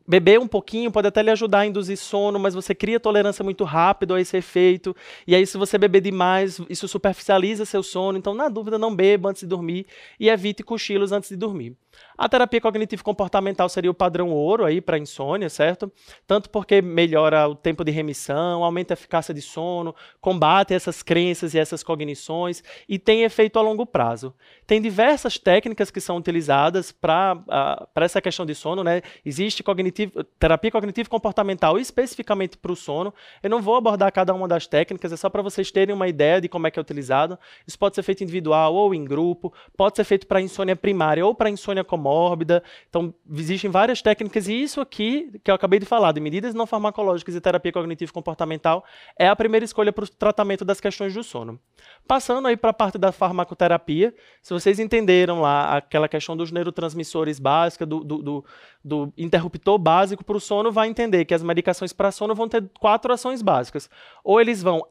beber 0.07 0.39
um 0.39 0.47
pouquinho 0.47 0.91
pode 0.91 1.09
até 1.09 1.23
lhe 1.23 1.31
ajudar 1.31 1.61
a 1.61 1.67
induzir 1.67 1.97
sono, 1.97 2.39
mas 2.39 2.55
você 2.55 2.75
cria 2.75 3.01
tolerância 3.01 3.43
muito 3.43 3.65
rápido 3.65 4.15
a 4.15 4.21
esse 4.21 4.37
efeito. 4.37 4.95
E 5.27 5.35
aí, 5.35 5.47
se 5.47 5.59
você 5.59 5.77
beber 5.77 6.01
demais, 6.01 6.61
isso 6.69 6.87
superficializa 6.87 7.65
seu 7.65 7.83
sono. 7.83 8.17
Então, 8.17 8.35
na 8.35 8.49
dúvida, 8.49 8.79
não 8.79 8.95
beba 8.95 9.31
antes 9.31 9.41
de 9.41 9.49
dormir 9.49 9.87
e 10.19 10.29
evite 10.29 10.63
cochilos 10.63 11.11
antes 11.11 11.31
de 11.31 11.37
dormir. 11.37 11.77
A 12.17 12.29
terapia 12.29 12.61
cognitivo-comportamental 12.61 13.69
seria 13.69 13.91
o 13.91 13.95
padrão 13.95 14.31
ouro 14.31 14.65
aí 14.65 14.81
para 14.81 14.99
insônia, 14.99 15.49
certo? 15.49 15.91
Tanto 16.27 16.51
porque 16.51 16.83
melhora 16.83 17.49
o 17.49 17.55
tempo 17.55 17.83
de 17.83 17.91
remissão, 17.91 18.63
aumenta 18.63 18.93
a 18.93 18.95
eficácia 18.95 19.33
de 19.33 19.41
sono, 19.41 19.95
combate 20.21 20.75
essas 20.75 21.03
crenças 21.03 21.55
e 21.55 21.59
essas 21.59 21.83
cognições 21.83 22.63
e 22.89 22.99
tem 22.99 23.23
efeito 23.23 23.59
a 23.59 23.63
longo 23.63 23.87
prazo. 23.87 24.35
Tem 24.67 24.83
diversas 24.83 25.39
técnicas 25.39 25.91
que 25.91 26.01
são 26.01 26.17
utilizadas 26.17 26.93
para 26.93 27.35
uh, 27.35 28.01
essa 28.01 28.21
questão 28.21 28.45
de 28.45 28.55
sono, 28.55 28.85
né? 28.85 29.03
Existe 29.25 29.63
cognitivo, 29.63 30.23
terapia 30.39 30.71
cognitivo-comportamental 30.71 31.79
especificamente 31.79 32.59
para 32.59 32.73
o 32.73 32.77
sono. 32.77 33.15
Eu 33.43 33.49
não 33.49 33.63
vou 33.63 33.77
abordar 33.77 34.13
cada 34.13 34.35
uma 34.35 34.47
das 34.47 34.67
técnicas, 34.67 35.13
é 35.13 35.17
só 35.17 35.31
para 35.31 35.43
vocês 35.43 35.71
terem 35.71 35.95
uma 35.95 36.09
ideia 36.09 36.41
de 36.41 36.49
como 36.49 36.67
é 36.67 36.71
que 36.71 36.79
é 36.79 36.83
utilizado. 36.83 37.39
Isso 37.67 37.79
pode 37.79 37.95
ser 37.95 38.03
feito 38.03 38.23
individual 38.23 38.75
ou 38.75 38.95
em 38.95 39.05
grupo, 39.05 39.53
pode 39.77 39.97
ser 39.97 40.05
feito 40.05 40.27
para 40.27 40.41
insônia 40.41 40.77
primária 40.77 41.25
ou 41.25 41.35
para 41.35 41.49
insônia 41.51 41.80
comórbida. 41.85 42.63
Então, 42.89 43.15
existem 43.31 43.71
várias 43.71 44.03
técnicas, 44.03 44.49
e 44.49 44.55
isso 44.55 44.81
aqui, 44.81 45.31
que 45.43 45.51
eu 45.51 45.55
acabei 45.55 45.79
de 45.79 45.87
falar, 45.87 46.13
de 46.13 46.21
medidas 46.21 46.55
não 46.55 46.67
farmacológicas 46.67 47.35
e 47.35 47.41
terapia 47.41 47.73
cognitivo-comportamental, 47.73 48.85
é 49.19 49.29
a 49.29 49.37
primeira 49.37 49.65
escolha 49.65 49.93
para 49.93 50.05
o 50.05 50.09
tratamento 50.09 50.65
das 50.65 50.81
questões 50.81 51.15
do 51.15 51.23
sono. 51.23 51.59
Passando 52.07 52.49
aí 52.49 52.57
para 52.57 52.71
a 52.71 52.75
parte 52.75 52.99
da 52.99 53.13
farmacoterapia, 53.13 54.15
se 54.43 54.53
vocês 54.53 54.79
entenderam 54.79 55.41
lá 55.41 55.77
aquela 55.77 56.09
questão 56.09 56.37
dos 56.37 56.51
neurotransmissores 56.51 57.39
básicos, 57.39 57.87
do, 57.87 58.05
do, 58.05 58.23
do, 58.23 58.45
do 58.83 59.13
interruptor 59.17 59.79
básico 59.79 60.25
para 60.25 60.37
o 60.37 60.41
sono, 60.41 60.73
vai 60.73 60.89
entender 60.89 61.25
que 61.25 61.35
as 61.35 61.43
medicações 61.43 61.93
para 61.93 62.11
sono 62.11 62.35
vão 62.35 62.49
ter 62.49 62.65
quatro 62.79 63.13
ações 63.13 63.43
básicas. 63.43 63.91
Ou 64.25 64.41
eles 64.41 64.63
vão, 64.63 64.83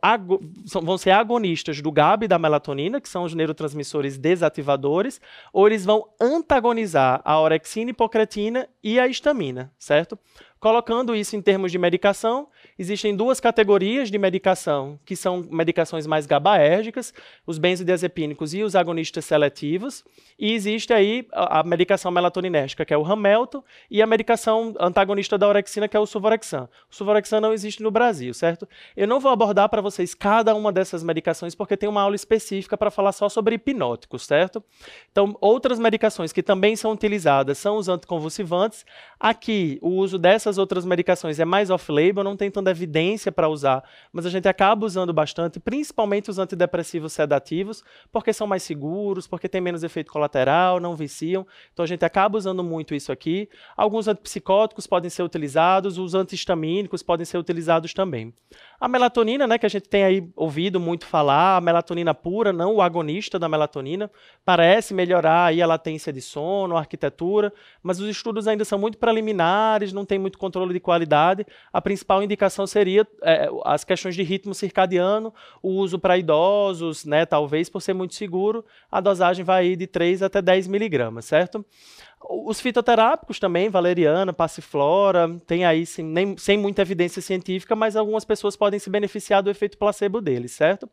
vão 0.83 0.97
ser 0.97 1.11
agonistas 1.11 1.81
do 1.81 1.91
GABA 1.91 2.25
e 2.25 2.27
da 2.27 2.37
melatonina, 2.37 3.01
que 3.01 3.09
são 3.09 3.23
os 3.23 3.33
neurotransmissores 3.33 4.17
desativadores, 4.17 5.19
ou 5.51 5.67
eles 5.67 5.85
vão 5.85 6.07
antagonizar 6.21 7.21
a 7.25 7.39
orexina, 7.39 7.91
hipocretina 7.91 8.67
e 8.83 8.99
a 8.99 9.07
histamina, 9.07 9.71
certo? 9.77 10.17
Colocando 10.59 11.15
isso 11.15 11.37
em 11.37 11.41
termos 11.41 11.71
de 11.71 11.77
medicação, 11.77 12.49
existem 12.77 13.15
duas 13.15 13.39
categorias 13.39 14.11
de 14.11 14.17
medicação, 14.17 14.99
que 15.05 15.15
são 15.15 15.47
medicações 15.49 16.05
mais 16.05 16.25
gabaérgicas, 16.25 17.13
os 17.47 17.57
benzodiazepínicos 17.57 18.53
e 18.53 18.61
os 18.61 18.75
agonistas 18.75 19.23
seletivos, 19.23 20.03
e 20.37 20.53
existe 20.53 20.91
aí 20.91 21.25
a, 21.31 21.61
a 21.61 21.63
medicação 21.63 22.11
melatoninérgica, 22.11 22.83
que 22.83 22.93
é 22.93 22.97
o 22.97 23.01
Ramelto, 23.03 23.63
e 23.89 24.01
a 24.01 24.07
medicação 24.07 24.75
antagonista 24.81 25.37
da 25.37 25.47
orexina, 25.47 25.87
que 25.87 25.95
é 25.95 25.99
o 25.99 26.05
Suvorexan. 26.05 26.67
O 26.91 26.95
Suvorexan 26.95 27.39
não 27.39 27.53
existe 27.53 27.81
no 27.81 27.89
Brasil, 27.89 28.33
certo? 28.33 28.67
Eu 28.97 29.07
não 29.07 29.21
vou 29.21 29.31
abordar 29.31 29.69
para 29.69 29.81
vocês 29.81 30.13
cada 30.13 30.53
uma 30.53 30.73
dessas 30.73 31.03
medicações, 31.03 31.55
porque 31.55 31.77
tem 31.77 31.87
uma 31.87 32.01
aula 32.01 32.17
específica 32.17 32.77
para 32.77 32.91
falar 32.91 33.13
só 33.13 33.29
sobre 33.29 33.55
hipnóticos, 33.55 34.25
certo? 34.25 34.61
Então, 35.09 35.37
outras 35.39 35.79
medicações 35.79 36.33
que 36.33 36.43
também 36.43 36.75
são 36.75 36.91
utilizadas 36.91 37.57
são 37.57 37.77
os 37.77 37.87
anticonvulsivantes. 37.87 38.85
Aqui, 39.19 39.77
o 39.81 39.89
uso 39.89 40.17
dessas 40.17 40.49
essas 40.49 40.57
outras 40.57 40.83
medicações 40.83 41.39
é 41.39 41.45
mais 41.45 41.69
off-label, 41.69 42.23
não 42.23 42.35
tem 42.35 42.49
tanta 42.49 42.71
evidência 42.71 43.31
para 43.31 43.47
usar, 43.47 43.83
mas 44.11 44.25
a 44.25 44.29
gente 44.29 44.47
acaba 44.47 44.85
usando 44.85 45.13
bastante, 45.13 45.59
principalmente 45.59 46.29
os 46.29 46.39
antidepressivos 46.39 47.13
sedativos, 47.13 47.83
porque 48.11 48.33
são 48.33 48.47
mais 48.47 48.63
seguros, 48.63 49.27
porque 49.27 49.47
tem 49.47 49.61
menos 49.61 49.83
efeito 49.83 50.11
colateral, 50.11 50.79
não 50.79 50.95
viciam. 50.95 51.45
Então 51.71 51.83
a 51.83 51.87
gente 51.87 52.03
acaba 52.03 52.37
usando 52.37 52.63
muito 52.63 52.95
isso 52.95 53.11
aqui. 53.11 53.47
Alguns 53.77 54.07
antipsicóticos 54.07 54.87
podem 54.87 55.09
ser 55.09 55.21
utilizados, 55.21 55.97
os 55.97 56.15
antihistamínicos 56.15 57.03
podem 57.03 57.25
ser 57.25 57.37
utilizados 57.37 57.93
também. 57.93 58.33
A 58.79 58.87
melatonina, 58.87 59.45
né, 59.45 59.57
que 59.57 59.65
a 59.65 59.69
gente 59.69 59.87
tem 59.87 60.03
aí 60.03 60.27
ouvido 60.35 60.79
muito 60.79 61.05
falar, 61.05 61.57
a 61.57 61.61
melatonina 61.61 62.13
pura, 62.13 62.51
não 62.51 62.75
o 62.75 62.81
agonista 62.81 63.37
da 63.37 63.47
melatonina, 63.47 64.09
parece 64.43 64.93
melhorar 64.93 65.45
aí 65.47 65.61
a 65.61 65.67
latência 65.67 66.11
de 66.11 66.21
sono, 66.21 66.75
a 66.75 66.79
arquitetura, 66.79 67.53
mas 67.83 67.99
os 67.99 68.09
estudos 68.09 68.47
ainda 68.47 68.65
são 68.65 68.79
muito 68.79 68.97
preliminares, 69.09 69.93
não 69.93 70.05
tem 70.05 70.17
muito 70.17 70.37
controle 70.37 70.73
de 70.73 70.79
qualidade. 70.79 71.45
A 71.71 71.81
principal 71.81 72.23
indicação 72.23 72.65
seria 72.65 73.07
é, 73.21 73.49
as 73.65 73.83
questões 73.83 74.15
de 74.15 74.23
ritmo 74.23 74.53
circadiano, 74.53 75.33
o 75.61 75.69
uso 75.69 75.99
para 75.99 76.17
idosos, 76.17 77.05
né, 77.05 77.25
talvez 77.25 77.69
por 77.69 77.81
ser 77.81 77.93
muito 77.93 78.15
seguro, 78.15 78.63
a 78.91 78.99
dosagem 78.99 79.43
vai 79.43 79.75
de 79.75 79.87
3 79.87 80.23
até 80.23 80.41
10 80.41 80.67
miligramas, 80.67 81.25
certo? 81.25 81.65
Os 82.21 82.59
fitoterápicos 82.59 83.39
também, 83.39 83.69
valeriana, 83.69 84.33
passiflora, 84.33 85.37
tem 85.47 85.65
aí 85.65 85.85
sem, 85.85 86.03
nem, 86.03 86.37
sem 86.37 86.57
muita 86.57 86.81
evidência 86.81 87.21
científica, 87.21 87.75
mas 87.75 87.95
algumas 87.95 88.25
pessoas 88.25 88.55
podem 88.55 88.79
se 88.79 88.89
beneficiar 88.89 89.41
do 89.41 89.49
efeito 89.49 89.77
placebo 89.77 90.19
deles, 90.19 90.51
certo? 90.51 90.89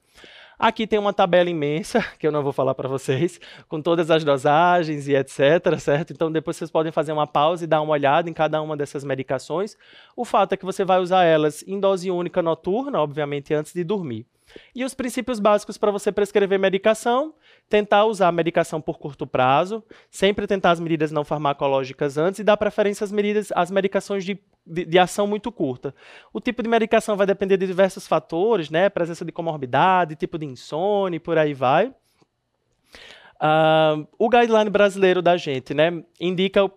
Aqui 0.58 0.86
tem 0.86 0.98
uma 0.98 1.12
tabela 1.12 1.50
imensa, 1.50 2.00
que 2.18 2.26
eu 2.26 2.32
não 2.32 2.42
vou 2.42 2.52
falar 2.52 2.74
para 2.74 2.88
vocês, 2.88 3.38
com 3.68 3.82
todas 3.82 4.10
as 4.10 4.24
dosagens 4.24 5.06
e 5.06 5.14
etc, 5.14 5.78
certo? 5.78 6.12
Então 6.12 6.32
depois 6.32 6.56
vocês 6.56 6.70
podem 6.70 6.90
fazer 6.90 7.12
uma 7.12 7.26
pausa 7.26 7.64
e 7.64 7.66
dar 7.66 7.82
uma 7.82 7.92
olhada 7.92 8.30
em 8.30 8.32
cada 8.32 8.60
uma 8.62 8.76
dessas 8.76 9.04
medicações. 9.04 9.76
O 10.16 10.24
fato 10.24 10.54
é 10.54 10.56
que 10.56 10.64
você 10.64 10.84
vai 10.84 10.98
usar 10.98 11.24
elas 11.24 11.62
em 11.66 11.78
dose 11.78 12.10
única 12.10 12.40
noturna, 12.40 13.00
obviamente 13.00 13.52
antes 13.52 13.74
de 13.74 13.84
dormir. 13.84 14.26
E 14.74 14.84
os 14.84 14.94
princípios 14.94 15.38
básicos 15.38 15.76
para 15.76 15.90
você 15.90 16.10
prescrever 16.10 16.58
medicação, 16.58 17.34
tentar 17.68 18.04
usar 18.04 18.28
a 18.28 18.32
medicação 18.32 18.80
por 18.80 18.98
curto 18.98 19.26
prazo, 19.26 19.82
sempre 20.10 20.46
tentar 20.46 20.70
as 20.70 20.80
medidas 20.80 21.10
não 21.10 21.24
farmacológicas 21.24 22.16
antes 22.16 22.40
e 22.40 22.44
dar 22.44 22.56
preferência 22.56 23.04
às 23.04 23.10
medidas, 23.10 23.52
às 23.54 23.70
medicações 23.70 24.24
de, 24.24 24.38
de, 24.64 24.84
de, 24.84 24.98
ação 24.98 25.26
muito 25.26 25.50
curta. 25.50 25.94
O 26.32 26.40
tipo 26.40 26.62
de 26.62 26.68
medicação 26.68 27.16
vai 27.16 27.26
depender 27.26 27.56
de 27.56 27.66
diversos 27.66 28.06
fatores, 28.06 28.70
né? 28.70 28.88
Presença 28.88 29.24
de 29.24 29.32
comorbidade, 29.32 30.14
tipo 30.14 30.38
de 30.38 30.46
insônia 30.46 31.18
por 31.18 31.38
aí 31.38 31.54
vai. 31.54 31.92
Uh, 33.36 34.06
o 34.18 34.30
guideline 34.30 34.70
brasileiro 34.70 35.20
da 35.20 35.36
gente, 35.36 35.74
né, 35.74 36.02
indica 36.18 36.70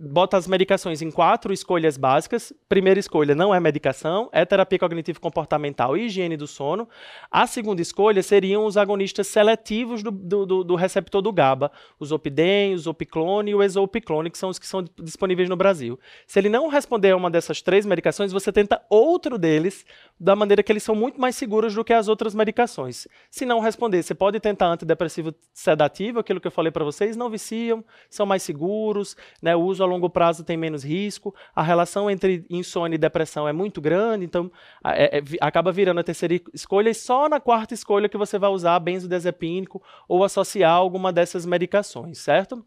bota 0.00 0.36
as 0.36 0.46
medicações 0.46 1.02
em 1.02 1.10
quatro 1.10 1.52
escolhas 1.52 1.98
básicas. 1.98 2.52
Primeira 2.68 2.98
escolha 2.98 3.34
não 3.34 3.54
é 3.54 3.60
medicação, 3.60 4.30
é 4.32 4.44
terapia 4.46 4.78
cognitivo-comportamental 4.78 5.96
e 5.96 6.06
higiene 6.06 6.36
do 6.36 6.46
sono. 6.46 6.88
A 7.30 7.46
segunda 7.46 7.82
escolha 7.82 8.22
seriam 8.22 8.64
os 8.64 8.78
agonistas 8.78 9.26
seletivos 9.26 10.02
do, 10.02 10.10
do, 10.10 10.64
do 10.64 10.74
receptor 10.74 11.20
do 11.20 11.30
GABA, 11.30 11.70
os 11.98 12.12
Opidem, 12.12 12.72
os 12.72 12.86
Opiclone 12.86 13.50
e 13.50 13.54
o 13.54 13.62
Exopiclone, 13.62 14.30
que 14.30 14.38
são 14.38 14.48
os 14.48 14.58
que 14.58 14.66
são 14.66 14.82
disponíveis 15.02 15.48
no 15.48 15.56
Brasil. 15.56 16.00
Se 16.26 16.38
ele 16.38 16.48
não 16.48 16.68
responder 16.68 17.10
a 17.10 17.16
uma 17.16 17.30
dessas 17.30 17.60
três 17.60 17.84
medicações, 17.84 18.32
você 18.32 18.50
tenta 18.50 18.80
outro 18.88 19.36
deles, 19.36 19.84
da 20.18 20.34
maneira 20.34 20.62
que 20.62 20.72
eles 20.72 20.82
são 20.82 20.94
muito 20.94 21.20
mais 21.20 21.36
seguros 21.36 21.74
do 21.74 21.84
que 21.84 21.92
as 21.92 22.08
outras 22.08 22.34
medicações. 22.34 23.06
Se 23.30 23.44
não 23.44 23.60
responder, 23.60 24.02
você 24.02 24.14
pode 24.14 24.40
tentar 24.40 24.68
antidepressivo 24.68 25.34
sedativo, 25.52 26.20
aquilo 26.20 26.40
que 26.40 26.46
eu 26.46 26.52
falei 26.52 26.72
para 26.72 26.84
vocês, 26.84 27.16
não 27.16 27.28
viciam, 27.28 27.84
são 28.08 28.24
mais 28.24 28.42
seguros, 28.42 29.16
né, 29.42 29.54
o 29.54 29.60
uso 29.60 29.89
longo 29.90 30.08
prazo 30.08 30.44
tem 30.44 30.56
menos 30.56 30.84
risco, 30.84 31.34
a 31.54 31.62
relação 31.62 32.10
entre 32.10 32.44
insônia 32.48 32.96
e 32.96 32.98
depressão 32.98 33.46
é 33.46 33.52
muito 33.52 33.80
grande, 33.80 34.24
então 34.24 34.50
é, 34.84 35.18
é, 35.18 35.22
acaba 35.40 35.72
virando 35.72 36.00
a 36.00 36.04
terceira 36.04 36.40
escolha 36.54 36.90
e 36.90 36.94
só 36.94 37.28
na 37.28 37.40
quarta 37.40 37.74
escolha 37.74 38.08
que 38.08 38.16
você 38.16 38.38
vai 38.38 38.50
usar 38.50 38.78
benzodiazepínico 38.78 39.82
ou 40.08 40.24
associar 40.24 40.72
alguma 40.72 41.12
dessas 41.12 41.44
medicações, 41.44 42.18
certo? 42.18 42.64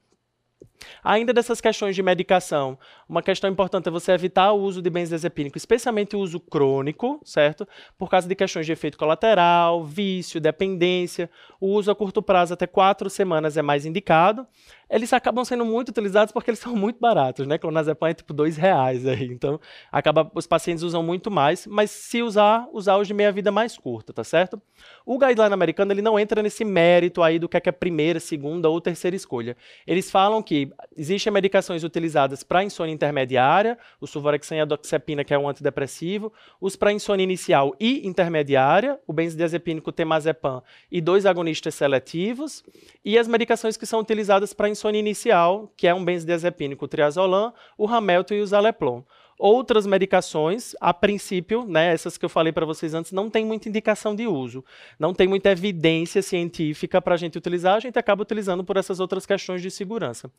Ainda 1.04 1.34
dessas 1.34 1.62
questões 1.62 1.96
de 1.96 2.04
medicação, 2.04 2.78
uma 3.08 3.22
questão 3.22 3.50
importante 3.50 3.88
é 3.88 3.92
você 3.92 4.12
evitar 4.12 4.52
o 4.52 4.62
uso 4.62 4.82
de 4.82 4.90
benzodiazepínico, 4.90 5.58
especialmente 5.58 6.16
o 6.16 6.20
uso 6.20 6.40
crônico, 6.40 7.22
certo? 7.24 7.68
Por 7.98 8.10
causa 8.10 8.28
de 8.28 8.36
questões 8.36 8.66
de 8.66 8.72
efeito 8.72 8.98
colateral, 8.98 9.84
vício, 9.84 10.42
dependência. 10.42 11.30
O 11.60 11.68
uso 11.70 11.92
a 11.92 11.96
curto 11.96 12.22
prazo, 12.22 12.54
até 12.54 12.68
quatro 12.68 13.10
semanas, 13.10 13.58
é 13.58 13.62
mais 13.62 13.86
indicado 13.86 14.48
eles 14.94 15.12
acabam 15.12 15.44
sendo 15.44 15.66
muito 15.66 15.90
utilizados 15.90 16.32
porque 16.32 16.52
eles 16.52 16.60
são 16.62 16.76
muito 16.76 17.00
baratos, 17.00 17.48
né? 17.48 17.58
Clonazepam 17.58 18.10
é 18.10 18.14
tipo 18.14 18.32
dois 18.32 18.56
reais 18.56 19.08
aí, 19.08 19.26
então 19.26 19.60
acaba 19.92 20.32
os 20.36 20.46
pacientes 20.46 20.84
usam 20.84 21.02
muito 21.02 21.32
mais, 21.32 21.66
mas 21.66 21.90
se 21.90 22.22
usar, 22.22 22.68
usar 22.72 22.98
os 22.98 23.08
de 23.08 23.14
meia 23.14 23.32
vida 23.32 23.52
mais 23.52 23.76
curta, 23.76 24.14
tá 24.14 24.24
certo? 24.24 24.62
O 25.04 25.18
guideline 25.18 25.54
americano 25.54 25.92
ele 25.92 26.02
não 26.02 26.20
entra 26.20 26.44
nesse 26.44 26.64
mérito 26.64 27.24
aí 27.24 27.40
do 27.40 27.50
que 27.50 27.58
é, 27.58 27.60
que 27.60 27.70
é 27.70 27.72
primeira, 27.72 28.20
segunda 28.20 28.70
ou 28.70 28.80
terceira 28.80 29.16
escolha. 29.16 29.58
Eles 29.88 30.12
falam 30.12 30.44
que 30.44 30.72
existem 30.96 31.34
medicações 31.34 31.84
utilizadas 31.84 32.44
para 32.44 32.64
insônia 32.64 32.94
intermediária, 32.94 33.78
o 34.00 34.06
suvorexan 34.06 34.58
e 34.58 34.60
a 34.60 34.66
doxepina, 34.66 35.24
que 35.24 35.34
é 35.34 35.40
um 35.40 35.50
antidepressivo, 35.50 36.32
os 36.62 36.76
para 36.76 36.92
insônia 36.92 37.24
inicial 37.24 37.76
e 37.80 38.08
intermediária, 38.08 39.00
o 39.08 39.14
benzodiazepínico 39.14 39.92
temazepam 39.92 40.62
e 40.92 41.02
dois 41.02 41.26
agonistas 41.26 41.74
seletivos, 41.74 42.64
e 43.04 43.18
as 43.18 43.28
medicações 43.28 43.76
que 43.76 43.86
são 43.86 44.00
utilizadas 44.00 44.54
para 44.54 44.70
insônia 44.70 44.83
insônia 44.84 45.00
inicial, 45.00 45.72
que 45.78 45.88
é 45.88 45.94
um 45.94 46.04
benzodiazepínico, 46.04 46.84
o 46.84 46.88
triazolam, 46.88 47.54
o 47.78 47.86
ramelto 47.86 48.34
e 48.34 48.42
o 48.42 48.46
zaleplon. 48.46 49.02
Outras 49.40 49.86
medicações, 49.86 50.76
a 50.80 50.94
princípio, 50.94 51.66
né, 51.66 51.92
essas 51.92 52.18
que 52.18 52.24
eu 52.24 52.30
falei 52.30 52.54
para 52.54 52.66
vocês 52.66 52.94
antes, 52.94 53.12
não 53.12 53.30
tem 53.30 53.44
muita 53.46 53.68
indicação 53.68 54.16
de 54.16 54.28
uso, 54.28 54.64
não 55.00 55.14
tem 55.14 55.28
muita 55.28 55.50
evidência 55.52 56.22
científica 56.22 57.02
para 57.02 57.16
a 57.16 57.18
gente 57.18 57.38
utilizar, 57.38 57.76
a 57.76 57.80
gente 57.80 57.98
acaba 57.98 58.22
utilizando 58.22 58.64
por 58.64 58.78
essas 58.78 59.00
outras 59.00 59.26
questões 59.26 59.62
de 59.62 59.72
segurança. 59.72 60.30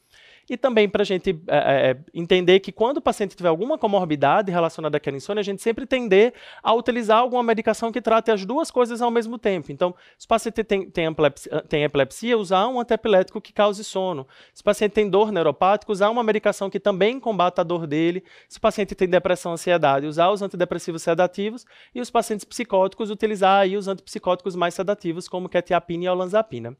E 0.49 0.57
também 0.57 0.89
para 0.89 1.03
a 1.03 1.05
gente 1.05 1.31
é, 1.49 1.91
é, 1.91 1.97
entender 2.13 2.61
que 2.61 2.71
quando 2.71 2.99
o 2.99 3.01
paciente 3.01 3.35
tiver 3.35 3.49
alguma 3.49 3.79
comorbidade 3.79 4.51
relacionada 4.51 4.97
àquela 4.97 5.17
insônia, 5.17 5.41
a 5.41 5.45
gente 5.45 5.63
sempre 5.63 5.87
tender 5.87 6.35
a 6.63 6.75
utilizar 6.75 7.19
alguma 7.19 7.43
medicação 7.43 7.91
que 7.91 8.01
trate 8.01 8.31
as 8.31 8.45
duas 8.45 8.71
coisas 8.71 9.01
ao 9.01 9.11
mesmo 9.11 9.39
tempo. 9.39 9.73
Então, 9.73 9.95
se 10.19 10.27
o 10.27 10.29
paciente 10.29 10.63
tem, 10.63 10.91
tem, 10.91 11.07
epilepsia, 11.07 11.65
tem 11.69 11.85
epilepsia, 11.85 12.37
usar 12.37 12.69
um 12.69 12.79
antiepilético 12.79 13.41
que 13.41 13.53
cause 13.53 13.83
sono. 13.83 14.27
Se 14.53 14.61
o 14.61 14.65
paciente 14.65 14.93
tem 14.93 15.09
dor 15.09 15.33
neuropática, 15.33 15.91
usar 15.91 16.11
uma 16.11 16.23
medicação 16.23 16.69
que 16.69 16.79
também 16.79 17.19
combata 17.19 17.63
a 17.63 17.65
dor 17.65 17.87
dele. 17.87 18.23
Se 18.49 18.59
o 18.59 18.61
paciente 18.61 18.95
tem 18.95 19.09
depressão, 19.09 19.53
ansiedade, 19.53 20.07
usar 20.07 20.31
os 20.31 20.43
antidepressivos 20.43 21.03
sedativos. 21.03 21.65
E 21.95 22.01
os 22.01 22.11
pacientes 22.11 22.45
psicóticos, 22.45 23.11
utilizar 23.11 23.63
aí 23.63 23.77
os 23.77 23.89
antipsicóticos 23.89 24.55
mais 24.55 24.75
sedativos, 24.75 25.29
como 25.29 25.49
quetiapina 25.49 26.05
e 26.05 26.09
olanzapina. 26.09 26.77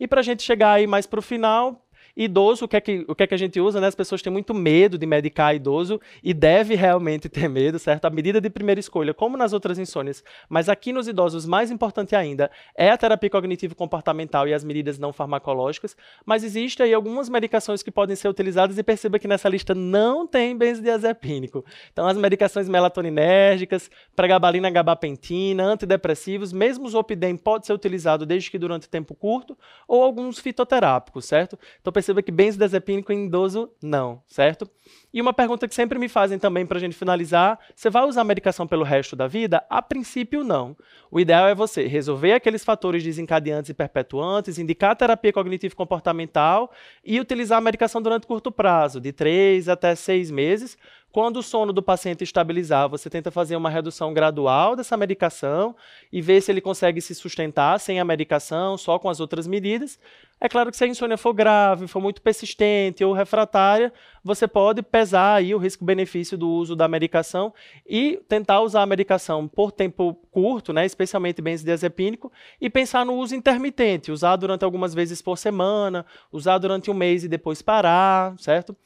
E 0.00 0.06
para 0.06 0.20
a 0.20 0.22
gente 0.22 0.42
chegar 0.42 0.72
aí 0.72 0.86
mais 0.86 1.06
para 1.06 1.18
o 1.18 1.22
final, 1.22 1.82
Idoso, 2.14 2.66
o 2.66 2.68
que, 2.68 2.76
é 2.76 2.80
que, 2.80 3.04
o 3.08 3.14
que 3.14 3.22
é 3.22 3.26
que 3.26 3.34
a 3.34 3.38
gente 3.38 3.58
usa, 3.58 3.80
né? 3.80 3.86
As 3.86 3.94
pessoas 3.94 4.20
têm 4.20 4.30
muito 4.30 4.52
medo 4.52 4.98
de 4.98 5.06
medicar 5.06 5.54
idoso 5.54 5.98
e 6.22 6.34
deve 6.34 6.74
realmente 6.74 7.26
ter 7.26 7.48
medo, 7.48 7.78
certo? 7.78 8.04
A 8.04 8.10
medida 8.10 8.38
de 8.38 8.50
primeira 8.50 8.78
escolha, 8.78 9.14
como 9.14 9.36
nas 9.36 9.54
outras 9.54 9.78
insônias, 9.78 10.22
mas 10.46 10.68
aqui 10.68 10.92
nos 10.92 11.08
idosos, 11.08 11.46
mais 11.46 11.70
importante 11.70 12.14
ainda, 12.14 12.50
é 12.76 12.90
a 12.90 12.98
terapia 12.98 13.30
cognitivo-comportamental 13.30 14.46
e 14.46 14.52
as 14.52 14.62
medidas 14.62 14.98
não 14.98 15.10
farmacológicas, 15.10 15.96
mas 16.26 16.44
existem 16.44 16.84
aí 16.84 16.92
algumas 16.92 17.30
medicações 17.30 17.82
que 17.82 17.90
podem 17.90 18.14
ser 18.14 18.28
utilizadas 18.28 18.76
e 18.76 18.82
perceba 18.82 19.18
que 19.18 19.26
nessa 19.26 19.48
lista 19.48 19.74
não 19.74 20.26
tem 20.26 20.54
benzodiazepínico. 20.56 21.64
Então, 21.92 22.06
as 22.06 22.16
medicações 22.18 22.68
melatoninérgicas, 22.68 23.90
pregabalina, 24.14 24.68
gabapentina, 24.68 25.64
antidepressivos, 25.64 26.52
mesmo 26.52 26.86
o 26.86 26.90
Zopidem 26.90 27.38
pode 27.38 27.66
ser 27.66 27.72
utilizado 27.72 28.26
desde 28.26 28.50
que 28.50 28.58
durante 28.58 28.86
tempo 28.86 29.14
curto, 29.14 29.56
ou 29.88 30.02
alguns 30.02 30.38
fitoterápicos, 30.38 31.24
certo? 31.24 31.58
Então, 31.80 31.92
perceba 32.02 32.20
que 32.20 32.32
benzodiazepínico 32.32 33.12
idoso, 33.12 33.70
não, 33.80 34.20
certo? 34.26 34.68
E 35.14 35.20
uma 35.20 35.32
pergunta 35.32 35.68
que 35.68 35.74
sempre 35.74 35.98
me 35.98 36.08
fazem 36.08 36.36
também 36.36 36.66
para 36.66 36.76
a 36.76 36.80
gente 36.80 36.96
finalizar: 36.96 37.58
você 37.74 37.88
vai 37.88 38.04
usar 38.04 38.24
medicação 38.24 38.66
pelo 38.66 38.82
resto 38.82 39.14
da 39.14 39.28
vida? 39.28 39.64
A 39.70 39.80
princípio, 39.80 40.42
não. 40.42 40.76
O 41.10 41.20
ideal 41.20 41.46
é 41.46 41.54
você 41.54 41.86
resolver 41.86 42.32
aqueles 42.32 42.64
fatores 42.64 43.04
desencadeantes 43.04 43.70
e 43.70 43.74
perpetuantes, 43.74 44.58
indicar 44.58 44.96
terapia 44.96 45.32
cognitivo-comportamental 45.32 46.72
e 47.04 47.20
utilizar 47.20 47.58
a 47.58 47.60
medicação 47.60 48.02
durante 48.02 48.26
curto 48.26 48.50
prazo, 48.50 49.00
de 49.00 49.12
3 49.12 49.68
até 49.68 49.94
6 49.94 50.30
meses, 50.32 50.76
quando 51.12 51.36
o 51.36 51.42
sono 51.42 51.74
do 51.74 51.82
paciente 51.82 52.24
estabilizar, 52.24 52.88
você 52.88 53.10
tenta 53.10 53.30
fazer 53.30 53.54
uma 53.54 53.68
redução 53.68 54.14
gradual 54.14 54.74
dessa 54.74 54.96
medicação 54.96 55.76
e 56.10 56.22
ver 56.22 56.40
se 56.40 56.50
ele 56.50 56.62
consegue 56.62 57.02
se 57.02 57.14
sustentar 57.14 57.78
sem 57.78 58.00
a 58.00 58.04
medicação, 58.04 58.78
só 58.78 58.98
com 58.98 59.10
as 59.10 59.20
outras 59.20 59.46
medidas. 59.46 60.00
É 60.40 60.48
claro 60.48 60.70
que 60.70 60.76
se 60.76 60.84
a 60.84 60.88
insônia 60.88 61.18
for 61.18 61.34
grave, 61.34 61.86
for 61.86 62.00
muito 62.00 62.22
persistente 62.22 63.04
ou 63.04 63.12
refratária, 63.12 63.92
você 64.24 64.46
pode 64.46 64.82
pesar 64.82 65.34
aí 65.34 65.54
o 65.54 65.58
risco-benefício 65.58 66.38
do 66.38 66.48
uso 66.48 66.76
da 66.76 66.86
medicação 66.86 67.52
e 67.86 68.20
tentar 68.28 68.60
usar 68.60 68.82
a 68.82 68.86
medicação 68.86 69.48
por 69.48 69.72
tempo 69.72 70.14
curto, 70.30 70.72
né, 70.72 70.86
especialmente 70.86 71.42
benzodiazepínico, 71.42 72.32
e 72.60 72.70
pensar 72.70 73.04
no 73.04 73.14
uso 73.14 73.34
intermitente, 73.34 74.12
usar 74.12 74.36
durante 74.36 74.64
algumas 74.64 74.94
vezes 74.94 75.20
por 75.20 75.36
semana, 75.36 76.06
usar 76.30 76.58
durante 76.58 76.90
um 76.90 76.94
mês 76.94 77.24
e 77.24 77.28
depois 77.28 77.60
parar, 77.60 78.34
certo? 78.38 78.76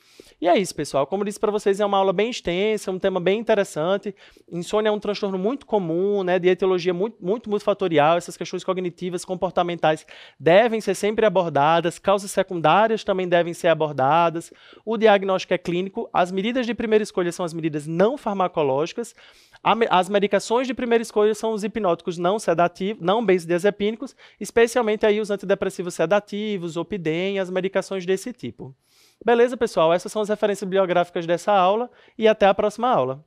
E 0.40 0.48
é 0.48 0.58
isso, 0.58 0.74
pessoal. 0.74 1.06
Como 1.06 1.24
disse 1.24 1.38
para 1.38 1.52
vocês, 1.52 1.80
é 1.80 1.86
uma 1.86 1.98
aula 1.98 2.12
bem 2.12 2.30
extensa, 2.30 2.90
um 2.90 2.98
tema 2.98 3.20
bem 3.20 3.38
interessante. 3.38 4.14
Insônia 4.50 4.88
é 4.88 4.92
um 4.92 4.98
transtorno 4.98 5.38
muito 5.38 5.66
comum, 5.66 6.22
né, 6.22 6.38
de 6.38 6.48
etiologia 6.48 6.94
muito, 6.94 7.16
muito 7.20 7.48
multifatorial. 7.48 8.16
Essas 8.16 8.36
questões 8.36 8.64
cognitivas, 8.64 9.24
comportamentais 9.24 10.06
devem 10.40 10.80
ser 10.80 10.94
sempre 10.94 11.24
abordadas. 11.26 11.98
Causas 11.98 12.30
secundárias 12.30 13.04
também 13.04 13.28
devem 13.28 13.54
ser 13.54 13.68
abordadas. 13.68 14.52
O 14.84 14.96
diagnóstico 14.96 15.25
diagnóstico 15.26 15.52
é 15.52 15.58
clínico, 15.58 16.08
as 16.12 16.30
medidas 16.30 16.64
de 16.64 16.74
primeira 16.74 17.02
escolha 17.02 17.32
são 17.32 17.44
as 17.44 17.52
medidas 17.52 17.86
não 17.86 18.16
farmacológicas, 18.16 19.14
as 19.90 20.08
medicações 20.08 20.66
de 20.66 20.74
primeira 20.74 21.02
escolha 21.02 21.34
são 21.34 21.52
os 21.52 21.64
hipnóticos 21.64 22.16
não 22.16 22.38
sedativos, 22.38 23.04
não 23.04 23.24
benzodiazepínicos, 23.24 24.14
especialmente 24.40 25.04
aí 25.04 25.20
os 25.20 25.30
antidepressivos 25.30 25.94
sedativos, 25.94 26.76
opidem, 26.76 27.40
as 27.40 27.50
medicações 27.50 28.06
desse 28.06 28.32
tipo. 28.32 28.74
Beleza, 29.24 29.56
pessoal? 29.56 29.92
Essas 29.92 30.12
são 30.12 30.22
as 30.22 30.28
referências 30.28 30.66
bibliográficas 30.68 31.26
dessa 31.26 31.52
aula 31.52 31.90
e 32.16 32.28
até 32.28 32.46
a 32.46 32.54
próxima 32.54 32.88
aula. 32.88 33.24